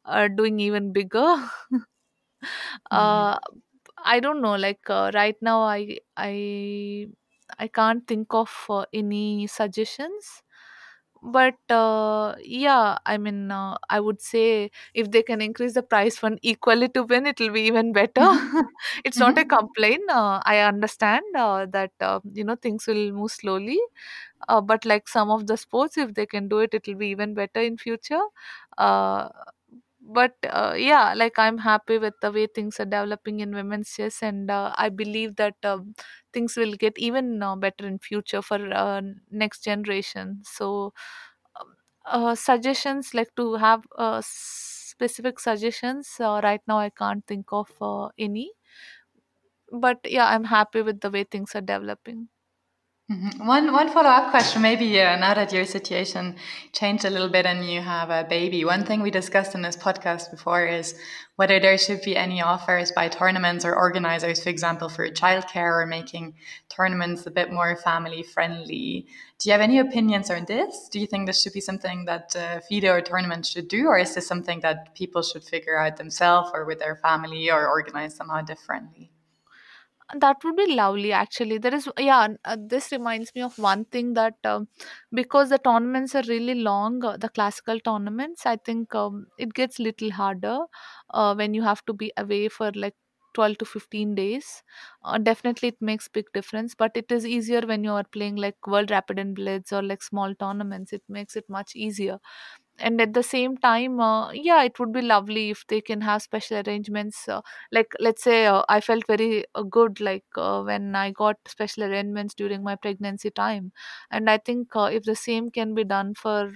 [0.06, 1.50] uh, doing even bigger.
[2.92, 3.30] Mhm.
[3.32, 3.38] uh,
[4.04, 4.56] I don't know.
[4.56, 7.08] Like uh, right now, I I
[7.60, 10.44] I can't think of uh, any suggestions.
[11.22, 16.18] But uh, yeah, I mean, uh, I would say if they can increase the price
[16.18, 18.26] fund equally to win, it will be even better.
[19.06, 19.46] It's not a Mhm.
[19.46, 20.10] complaint.
[20.10, 23.80] Uh, I understand uh, that uh, you know things will move slowly,
[24.48, 27.08] uh, but like some of the sports, if they can do it, it will be
[27.10, 28.22] even better in future.
[28.78, 29.30] Uh,
[30.18, 34.22] but uh, yeah like i'm happy with the way things are developing in women's chess
[34.24, 35.94] and uh, i believe that um,
[36.34, 39.02] things will get even uh, better in future for uh,
[39.32, 40.42] next generation.
[40.46, 40.94] So
[41.60, 47.48] um, uh, suggestions like to have uh, specific suggestions uh, right now i can't think
[47.52, 48.52] of uh, any.
[49.72, 52.30] But yeah i'm happy with the way things are developing
[53.10, 53.46] Mhm.
[53.48, 56.36] One one follow up question, maybe uh, now that your situation
[56.74, 58.64] changed a little bit and you have a baby.
[58.64, 60.94] One thing we discussed in this podcast before is
[61.36, 65.88] whether there should be any offers by tournaments or organizers, for example, for childcare or
[65.88, 66.36] making
[66.70, 69.08] tournaments a bit more family friendly.
[69.40, 70.88] Do you have any opinions on this?
[70.92, 73.98] Do you think this should be something that uh, FIDE or tournaments should do, or
[73.98, 78.14] is this something that people should figure out themselves or with their family or organize
[78.16, 79.10] somehow differently?
[80.16, 81.60] That would be lovely, actually.
[81.60, 84.68] There is, yeah, uh, this reminds me of one thing that um,
[85.14, 89.78] because the tournaments are really long, uh, the classical tournaments, I think um, it gets
[89.78, 90.62] little harder
[91.12, 92.96] uh, when you have to be away for like
[93.36, 94.64] 12 to 15 days.
[95.04, 98.56] Uh, definitely, it makes big difference, but it is easier when you are playing like
[98.66, 100.92] World Rapid and Blitz or like small tournaments.
[100.92, 102.18] It makes it much easier
[102.80, 106.22] and at the same time uh, yeah it would be lovely if they can have
[106.22, 110.96] special arrangements uh, like let's say uh, i felt very uh, good like uh, when
[110.96, 113.72] i got special arrangements during my pregnancy time.
[114.12, 116.52] And i think uh, if the same can be done for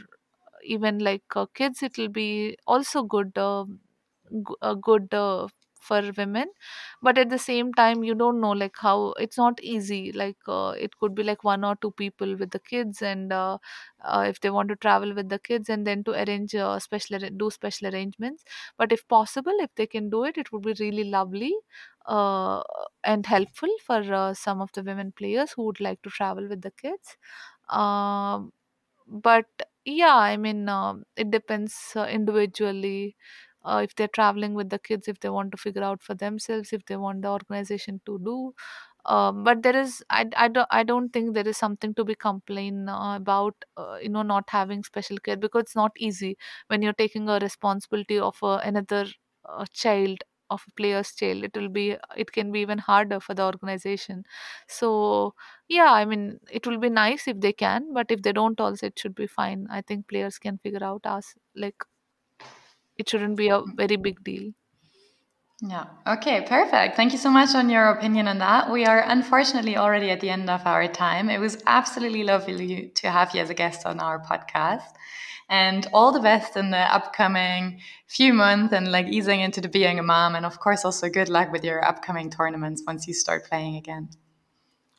[0.63, 1.23] even like
[1.55, 5.13] kids it will be also good g- uh, good
[5.89, 6.47] for women
[7.01, 10.73] but at the same time you don't know like how it's not easy like uh,
[10.85, 13.57] it could be like one or two people with the kids and uh,
[14.03, 17.19] uh, if they want to travel with the kids and then to arrange uh, special
[17.37, 18.43] do special arrangements.
[18.77, 21.53] But if possible if they can do it it would be really lovely
[22.05, 22.61] uh,
[23.03, 26.61] and helpful for uh, some of the women players who would like to travel with
[26.61, 27.17] the kids.
[27.69, 28.51] Um,
[29.07, 29.45] but
[29.85, 33.15] yeah i mean um it depends uh, individually
[33.65, 36.73] uh, if they're traveling with the kids if they want to figure out for themselves
[36.73, 38.53] if they want the organization to do.
[39.05, 42.15] Um, but there is I, I, don't, I don't think there is something to be
[42.15, 46.37] complained uh, about uh, you know not having special care because it's not easy
[46.67, 49.05] when you're taking a responsibility of uh, another
[49.45, 51.43] uh, child of a player's child.
[51.43, 54.23] It will be it can be even harder for the organization.
[54.67, 55.35] So
[55.67, 58.87] yeah i mean it will be nice if they can but if they don't also
[58.87, 59.67] it should be fine.
[59.69, 61.83] I think players can figure out us like
[62.97, 64.51] it shouldn't be a very big deal
[65.61, 65.85] Yeah.
[66.05, 66.97] Okay, perfect.
[66.97, 68.69] Thank you so much on your opinion on that.
[68.69, 71.29] We are unfortunately already at the end of our time.
[71.29, 74.89] It was absolutely lovely to have you as a guest on our podcast.
[75.49, 79.99] And all the best in the upcoming few months and like easing into the being
[79.99, 80.35] a mom.
[80.35, 84.09] And of course, also good luck with your upcoming tournaments once you start playing again.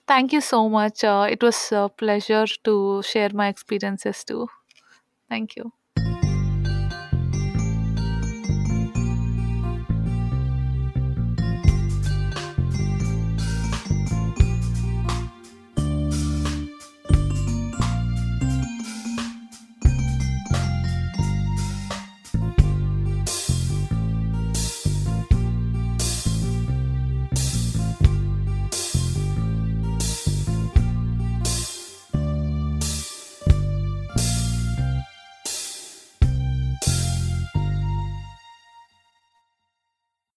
[0.07, 4.49] thank you so much uh, it was a pleasure to share my experiences too
[5.29, 5.73] thank you